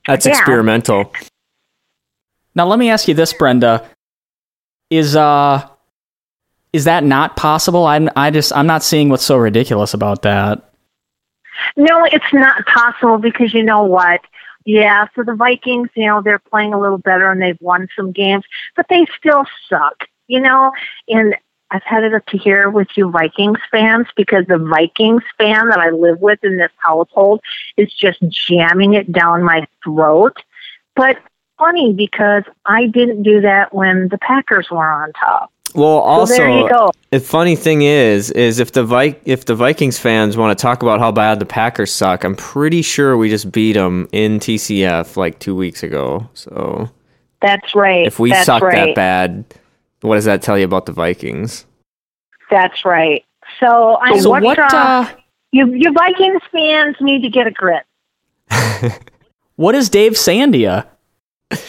So 0.06 0.12
That's 0.12 0.26
Yeah. 0.26 0.32
experimental. 0.32 1.12
Now 2.54 2.66
let 2.66 2.78
me 2.78 2.90
ask 2.90 3.06
you 3.08 3.14
this, 3.14 3.32
Brenda. 3.32 3.86
Is 4.90 5.14
uh 5.14 5.66
is 6.72 6.84
that 6.84 7.04
not 7.04 7.36
possible? 7.36 7.86
I'm 7.86 8.08
I 8.16 8.30
just 8.30 8.52
I'm 8.54 8.66
not 8.66 8.82
seeing 8.82 9.08
what's 9.08 9.24
so 9.24 9.36
ridiculous 9.36 9.94
about 9.94 10.22
that. 10.22 10.62
No, 11.76 12.04
it's 12.04 12.32
not 12.32 12.64
possible 12.66 13.18
because 13.18 13.52
you 13.54 13.62
know 13.62 13.82
what? 13.82 14.20
Yeah, 14.64 15.06
so 15.14 15.22
the 15.22 15.34
Vikings, 15.34 15.88
you 15.94 16.06
know, 16.06 16.22
they're 16.22 16.38
playing 16.38 16.74
a 16.74 16.80
little 16.80 16.98
better 16.98 17.30
and 17.30 17.40
they've 17.40 17.60
won 17.60 17.88
some 17.96 18.12
games, 18.12 18.44
but 18.76 18.86
they 18.88 19.06
still 19.18 19.44
suck, 19.68 20.04
you 20.26 20.40
know? 20.40 20.72
And 21.08 21.34
I've 21.72 21.82
had 21.84 22.02
it 22.04 22.14
up 22.14 22.26
to 22.26 22.38
here 22.38 22.68
with 22.68 22.88
you 22.96 23.10
Vikings 23.10 23.58
fans 23.70 24.06
because 24.16 24.44
the 24.46 24.58
Vikings 24.58 25.22
fan 25.38 25.68
that 25.68 25.78
I 25.78 25.90
live 25.90 26.20
with 26.20 26.42
in 26.42 26.56
this 26.56 26.72
household 26.78 27.40
is 27.76 27.92
just 27.92 28.18
jamming 28.28 28.94
it 28.94 29.12
down 29.12 29.44
my 29.44 29.66
throat. 29.84 30.36
But 30.96 31.18
funny 31.58 31.92
because 31.92 32.42
I 32.66 32.86
didn't 32.86 33.22
do 33.22 33.40
that 33.42 33.72
when 33.72 34.08
the 34.08 34.18
Packers 34.18 34.70
were 34.70 34.84
on 34.90 35.12
top. 35.12 35.52
Well, 35.74 35.98
also, 35.98 36.34
there 36.34 36.50
you 36.50 36.68
go. 36.68 36.90
the 37.10 37.20
funny 37.20 37.54
thing 37.54 37.82
is, 37.82 38.32
is 38.32 38.58
if 38.58 38.72
the 38.72 38.82
Vi- 38.82 39.16
if 39.24 39.44
the 39.44 39.54
Vikings 39.54 40.00
fans 40.00 40.36
want 40.36 40.56
to 40.58 40.60
talk 40.60 40.82
about 40.82 40.98
how 40.98 41.12
bad 41.12 41.38
the 41.38 41.46
Packers 41.46 41.92
suck, 41.92 42.24
I'm 42.24 42.34
pretty 42.34 42.82
sure 42.82 43.16
we 43.16 43.28
just 43.28 43.52
beat 43.52 43.74
them 43.74 44.08
in 44.10 44.40
TCF 44.40 45.16
like 45.16 45.38
two 45.38 45.54
weeks 45.54 45.84
ago. 45.84 46.28
So 46.34 46.90
That's 47.40 47.72
right. 47.76 48.04
if 48.04 48.18
we 48.18 48.30
That's 48.30 48.46
suck 48.46 48.64
right. 48.64 48.86
that 48.86 48.94
bad, 48.96 49.44
what 50.00 50.16
does 50.16 50.24
that 50.24 50.42
tell 50.42 50.58
you 50.58 50.64
about 50.64 50.86
the 50.86 50.92
Vikings? 50.92 51.66
That's 52.50 52.84
right. 52.84 53.24
So 53.58 53.96
I 53.96 54.18
So 54.18 54.30
what's 54.30 54.44
what 54.44 54.58
uh, 54.58 54.68
uh 54.72 55.08
You, 55.52 55.72
you 55.74 55.92
Vikings 55.92 56.42
fans 56.52 56.96
need 57.00 57.22
to 57.22 57.28
get 57.28 57.46
a 57.46 57.50
grip. 57.50 57.84
what 59.56 59.74
is 59.74 59.88
Dave 59.88 60.12
Sandia? 60.12 60.86
to 61.52 61.56
you? 61.58 61.64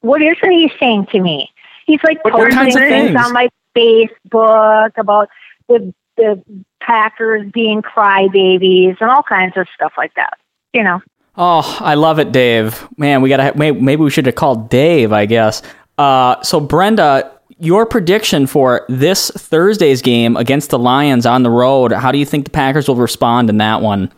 What 0.00 0.22
isn't 0.22 0.50
he 0.50 0.70
saying 0.78 1.06
to 1.12 1.20
me? 1.20 1.50
He's 1.86 2.02
like 2.04 2.22
What 2.24 2.34
posting 2.34 2.52
kinds 2.52 2.76
of 2.76 2.82
things 2.82 3.10
things? 3.10 3.26
on 3.26 3.32
my 3.32 3.48
Facebook 3.76 4.96
about 4.96 5.28
the 5.68 5.92
the 6.16 6.42
Packers 6.80 7.50
being 7.52 7.82
crybabies 7.82 8.96
and 9.00 9.10
all 9.10 9.22
kinds 9.22 9.56
of 9.56 9.66
stuff 9.74 9.92
like 9.96 10.14
that. 10.14 10.38
You 10.72 10.84
know, 10.84 11.00
Oh, 11.36 11.76
I 11.80 11.94
love 11.94 12.18
it, 12.18 12.32
Dave. 12.32 12.88
Man, 12.96 13.22
we 13.22 13.28
gotta 13.28 13.56
maybe, 13.56 13.80
maybe 13.80 14.02
we 14.02 14.10
should 14.10 14.26
have 14.26 14.34
called 14.34 14.68
Dave. 14.68 15.12
I 15.12 15.26
guess. 15.26 15.62
Uh, 15.98 16.40
so 16.42 16.60
Brenda, 16.60 17.30
your 17.58 17.84
prediction 17.84 18.46
for 18.46 18.86
this 18.88 19.30
Thursday's 19.30 20.00
game 20.00 20.36
against 20.36 20.70
the 20.70 20.78
Lions 20.78 21.26
on 21.26 21.42
the 21.42 21.50
road. 21.50 21.92
How 21.92 22.12
do 22.12 22.18
you 22.18 22.24
think 22.24 22.44
the 22.44 22.50
Packers 22.50 22.88
will 22.88 22.96
respond 22.96 23.50
in 23.50 23.58
that 23.58 23.82
one? 23.82 24.12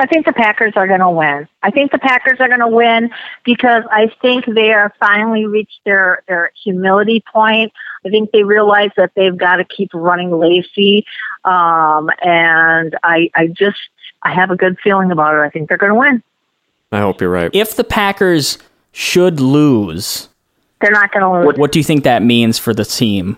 I 0.00 0.06
think 0.06 0.24
the 0.24 0.32
Packers 0.32 0.72
are 0.76 0.86
going 0.86 1.00
to 1.00 1.10
win. 1.10 1.46
I 1.62 1.70
think 1.70 1.92
the 1.92 1.98
Packers 1.98 2.40
are 2.40 2.48
going 2.48 2.60
to 2.60 2.68
win 2.68 3.10
because 3.44 3.84
I 3.90 4.10
think 4.22 4.46
they 4.46 4.72
are 4.72 4.94
finally 4.98 5.44
reached 5.44 5.80
their 5.84 6.22
their 6.26 6.52
humility 6.64 7.22
point. 7.30 7.70
I 8.04 8.08
think 8.08 8.30
they 8.32 8.42
realize 8.42 8.90
that 8.96 9.12
they've 9.14 9.36
got 9.36 9.56
to 9.56 9.64
keep 9.64 9.90
running 9.92 10.30
Lacy, 10.30 11.04
um, 11.44 12.08
and 12.22 12.96
I 13.02 13.30
I 13.34 13.48
just 13.48 13.78
I 14.22 14.32
have 14.32 14.50
a 14.50 14.56
good 14.56 14.78
feeling 14.82 15.10
about 15.10 15.34
it. 15.34 15.40
I 15.40 15.50
think 15.50 15.68
they're 15.68 15.76
going 15.76 15.92
to 15.92 15.98
win. 15.98 16.22
I 16.92 17.00
hope 17.00 17.20
you're 17.20 17.30
right. 17.30 17.50
If 17.52 17.76
the 17.76 17.84
Packers 17.84 18.56
should 18.92 19.38
lose, 19.38 20.29
They're 20.80 20.90
not 20.90 21.12
going 21.12 21.22
to 21.22 21.48
lose. 21.48 21.58
what 21.58 21.72
do 21.72 21.78
you 21.78 21.84
think 21.84 22.04
that 22.04 22.22
means 22.22 22.58
for 22.58 22.72
the 22.72 22.84
team? 22.84 23.36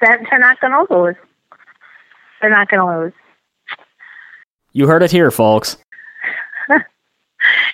That 0.00 0.20
they're 0.30 0.38
not 0.38 0.60
going 0.60 0.72
to 0.72 0.94
lose. 0.94 1.16
They're 2.40 2.50
not 2.50 2.68
going 2.68 2.80
to 2.80 3.04
lose. 3.04 3.12
You 4.72 4.86
heard 4.86 5.02
it 5.02 5.10
here, 5.10 5.30
folks. 5.30 5.76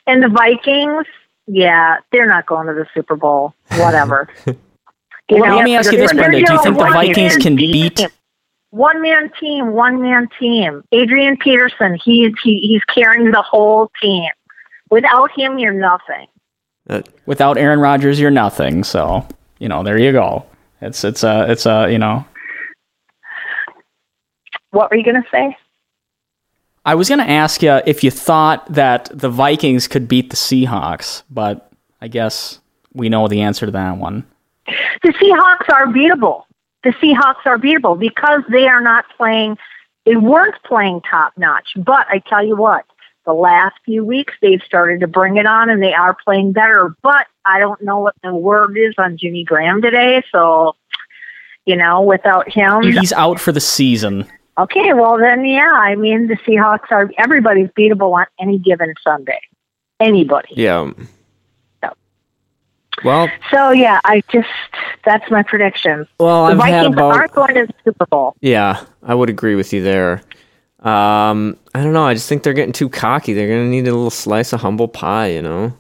And 0.06 0.22
the 0.22 0.28
Vikings, 0.28 1.06
yeah, 1.46 1.98
they're 2.10 2.26
not 2.26 2.46
going 2.46 2.66
to 2.66 2.74
the 2.74 2.86
Super 2.92 3.16
Bowl. 3.16 3.54
Whatever. 3.76 4.28
Well, 5.30 5.48
know, 5.48 5.56
let 5.58 5.64
me 5.64 5.76
ask 5.76 5.92
you 5.92 5.98
this, 5.98 6.12
Brenda. 6.12 6.44
Do 6.44 6.52
you 6.52 6.62
think 6.64 6.76
the 6.76 6.84
Vikings 6.86 7.36
can 7.36 7.54
beat? 7.54 8.04
One 8.70 9.00
man 9.00 9.30
team, 9.38 9.70
one 9.70 10.02
man 10.02 10.28
team. 10.40 10.82
Adrian 10.90 11.36
Peterson, 11.36 11.96
he's 12.04 12.32
he, 12.42 12.58
he's 12.58 12.82
carrying 12.86 13.30
the 13.30 13.40
whole 13.40 13.92
team. 14.02 14.28
Without 14.90 15.30
him, 15.30 15.56
you're 15.56 15.72
nothing. 15.72 16.26
Uh, 16.90 17.02
Without 17.26 17.56
Aaron 17.56 17.80
Rodgers, 17.80 18.18
you're 18.18 18.30
nothing. 18.30 18.84
So 18.84 19.26
you 19.60 19.68
know, 19.68 19.84
there 19.84 19.98
you 19.98 20.10
go. 20.10 20.44
It's 20.82 21.04
it's 21.04 21.22
a 21.22 21.50
it's 21.50 21.66
a 21.66 21.88
you 21.90 21.98
know. 21.98 22.24
What 24.72 24.90
were 24.90 24.96
you 24.96 25.04
going 25.04 25.22
to 25.22 25.28
say? 25.30 25.56
I 26.84 26.94
was 26.94 27.08
going 27.08 27.18
to 27.18 27.30
ask 27.30 27.62
you 27.62 27.80
if 27.86 28.02
you 28.02 28.10
thought 28.10 28.64
that 28.72 29.10
the 29.12 29.28
Vikings 29.28 29.86
could 29.86 30.08
beat 30.08 30.30
the 30.30 30.36
Seahawks, 30.36 31.22
but 31.30 31.70
I 32.00 32.08
guess 32.08 32.60
we 32.94 33.08
know 33.08 33.28
the 33.28 33.42
answer 33.42 33.66
to 33.66 33.72
that 33.72 33.98
one. 33.98 34.26
The 35.02 35.12
Seahawks 35.12 35.72
are 35.72 35.86
beatable. 35.86 36.44
The 36.82 36.90
Seahawks 36.90 37.44
are 37.44 37.58
beatable 37.58 37.98
because 37.98 38.42
they 38.50 38.66
are 38.66 38.80
not 38.80 39.04
playing. 39.16 39.58
They 40.06 40.16
weren't 40.16 40.54
playing 40.64 41.02
top 41.02 41.34
notch. 41.36 41.72
But 41.76 42.06
I 42.08 42.22
tell 42.26 42.44
you 42.44 42.56
what, 42.56 42.86
the 43.30 43.40
last 43.40 43.76
few 43.84 44.04
weeks 44.04 44.34
they've 44.42 44.62
started 44.66 45.00
to 45.00 45.06
bring 45.06 45.36
it 45.36 45.46
on, 45.46 45.70
and 45.70 45.80
they 45.82 45.92
are 45.92 46.16
playing 46.24 46.52
better. 46.52 46.94
But 47.02 47.26
I 47.44 47.58
don't 47.60 47.80
know 47.82 47.98
what 48.00 48.14
the 48.22 48.34
word 48.34 48.76
is 48.76 48.94
on 48.98 49.16
Jimmy 49.16 49.44
Graham 49.44 49.80
today, 49.82 50.22
so 50.32 50.74
You 51.66 51.76
know, 51.76 52.02
without 52.02 52.48
him. 52.50 52.82
He's 52.82 53.12
out 53.12 53.38
for 53.38 53.52
the 53.52 53.60
season. 53.60 54.26
Okay, 54.58 54.92
well 54.92 55.16
then, 55.18 55.44
yeah. 55.44 55.72
I 55.72 55.94
mean, 55.94 56.26
the 56.26 56.36
Seahawks 56.38 56.90
are 56.90 57.10
everybody's 57.16 57.68
beatable 57.78 58.12
on 58.18 58.26
any 58.40 58.58
given 58.58 58.92
Sunday. 59.02 59.40
Anybody. 60.00 60.48
Yeah. 60.56 60.90
Well, 63.04 63.30
So 63.50 63.70
yeah, 63.70 64.00
I 64.04 64.22
just 64.30 64.48
that's 65.06 65.30
my 65.30 65.42
prediction. 65.42 66.06
well, 66.18 66.46
the 66.46 66.52
I've 66.52 66.58
had 66.60 66.70
Vikings 66.82 66.94
about 66.94 67.14
aren't 67.16 67.32
going 67.32 67.54
to 67.54 67.66
the 67.66 67.74
Super 67.84 68.04
Bowl. 68.06 68.34
Yeah, 68.40 68.84
I 69.02 69.14
would 69.14 69.30
agree 69.30 69.54
with 69.54 69.72
you 69.72 69.82
there. 69.82 70.22
Um, 70.82 71.56
I 71.74 71.82
don't 71.82 71.92
know. 71.92 72.04
I 72.04 72.14
just 72.14 72.28
think 72.28 72.42
they're 72.42 72.54
getting 72.54 72.72
too 72.72 72.88
cocky. 72.88 73.32
They're 73.34 73.48
gonna 73.48 73.68
need 73.68 73.86
a 73.86 73.92
little 73.92 74.10
slice 74.10 74.52
of 74.52 74.60
humble 74.60 74.88
pie, 74.88 75.28
you 75.28 75.42
know. 75.42 75.72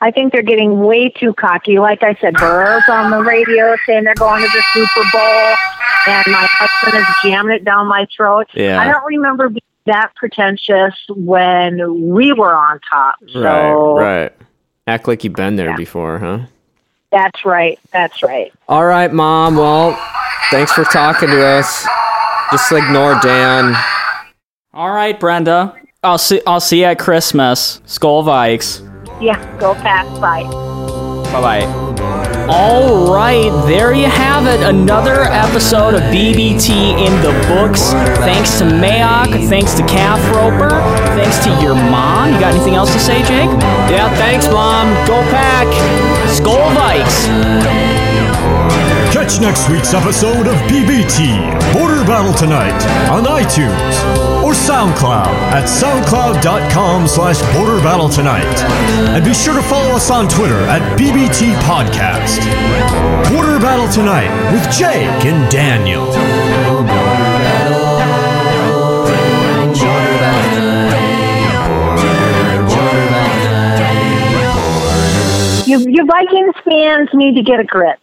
I 0.00 0.10
think 0.10 0.32
they're 0.32 0.42
getting 0.42 0.80
way 0.80 1.10
too 1.10 1.32
cocky. 1.34 1.78
Like 1.78 2.02
I 2.02 2.14
said, 2.14 2.34
Burrow's 2.34 2.82
on 2.88 3.10
the 3.10 3.22
radio 3.22 3.76
saying 3.86 4.02
they're 4.04 4.14
going 4.14 4.42
to 4.42 4.48
the 4.48 4.62
Super 4.72 5.04
Bowl, 5.12 5.54
and 6.08 6.24
my 6.26 6.46
husband 6.50 7.00
is 7.02 7.06
jamming 7.22 7.54
it 7.54 7.64
down 7.64 7.86
my 7.86 8.06
throat. 8.16 8.48
Yeah. 8.54 8.80
I 8.80 8.90
don't 8.90 9.04
remember 9.04 9.48
being 9.50 9.60
that 9.86 10.12
pretentious 10.16 10.94
when 11.08 12.10
we 12.10 12.32
were 12.32 12.52
on 12.54 12.80
top. 12.90 13.16
So 13.32 13.96
right, 13.96 14.22
right. 14.22 14.32
Act 14.88 15.06
like 15.06 15.22
you've 15.22 15.34
been 15.34 15.54
there 15.56 15.70
Yeah. 15.70 15.76
before, 15.76 16.18
huh? 16.18 16.38
that's 17.12 17.44
right. 17.44 17.78
That's 17.92 18.22
right. 18.22 18.52
All 18.68 18.86
right, 18.86 19.12
mom. 19.12 19.56
Well, 19.56 19.92
thanks 20.50 20.72
for 20.72 20.82
talking 20.84 21.28
to 21.28 21.44
us. 21.46 21.86
Just 22.52 22.70
ignore 22.70 23.18
Dan. 23.22 23.74
All 24.74 24.90
right, 24.90 25.18
Brenda. 25.18 25.74
I'll 26.02 26.18
see. 26.18 26.40
I'll 26.46 26.60
see 26.60 26.80
you 26.80 26.84
at 26.86 26.98
Christmas. 26.98 27.80
Skol 27.86 28.22
Vikes. 28.24 28.80
Yeah, 29.22 29.38
go 29.58 29.72
fast. 29.74 30.20
Bye. 30.20 30.42
Bye 31.32 31.40
bye. 31.64 31.92
All 32.48 33.14
right, 33.14 33.50
there 33.66 33.94
you 33.94 34.04
have 34.06 34.46
it. 34.46 34.60
Another 34.66 35.22
episode 35.22 35.94
of 35.94 36.02
BBT 36.12 36.68
in 37.06 37.12
the 37.22 37.32
books. 37.48 37.92
Thanks 38.20 38.58
to 38.58 38.64
Mayock. 38.64 39.48
Thanks 39.48 39.72
to 39.74 39.82
Calf 39.86 40.20
Roper. 40.34 40.68
Thanks 41.16 41.38
to 41.44 41.50
your 41.62 41.74
mom. 41.74 42.34
You 42.34 42.40
got 42.40 42.52
anything 42.54 42.74
else 42.74 42.92
to 42.92 42.98
say, 42.98 43.20
Jake? 43.20 43.48
Yeah, 43.88 44.12
thanks, 44.16 44.46
mom. 44.48 44.88
Go 45.06 45.22
pack. 45.30 45.68
Skol 46.28 46.60
Vikes. 46.76 47.28
Catch 49.22 49.40
next 49.40 49.68
week's 49.68 49.94
episode 49.94 50.48
of 50.48 50.54
BBT 50.66 51.38
Border 51.72 52.02
Battle 52.02 52.34
Tonight 52.34 52.74
on 53.08 53.22
iTunes 53.22 54.42
or 54.42 54.50
SoundCloud 54.50 55.28
at 55.54 55.68
soundcloud.com 55.68 57.06
slash 57.06 57.40
border 57.54 57.80
battle 57.84 58.08
tonight. 58.08 58.42
And 59.14 59.24
be 59.24 59.32
sure 59.32 59.54
to 59.54 59.62
follow 59.62 59.94
us 59.94 60.10
on 60.10 60.28
Twitter 60.28 60.58
at 60.62 60.98
BBT 60.98 61.54
Podcast. 61.60 62.42
Border 63.32 63.60
Battle 63.60 63.86
Tonight 63.86 64.26
with 64.50 64.64
Jake 64.72 65.24
and 65.24 65.48
Daniel. 65.52 66.06
You, 75.64 75.78
you 75.88 76.06
Vikings 76.06 76.56
fans 76.64 77.08
need 77.14 77.36
to 77.36 77.42
get 77.42 77.60
a 77.60 77.64
grip. 77.64 78.01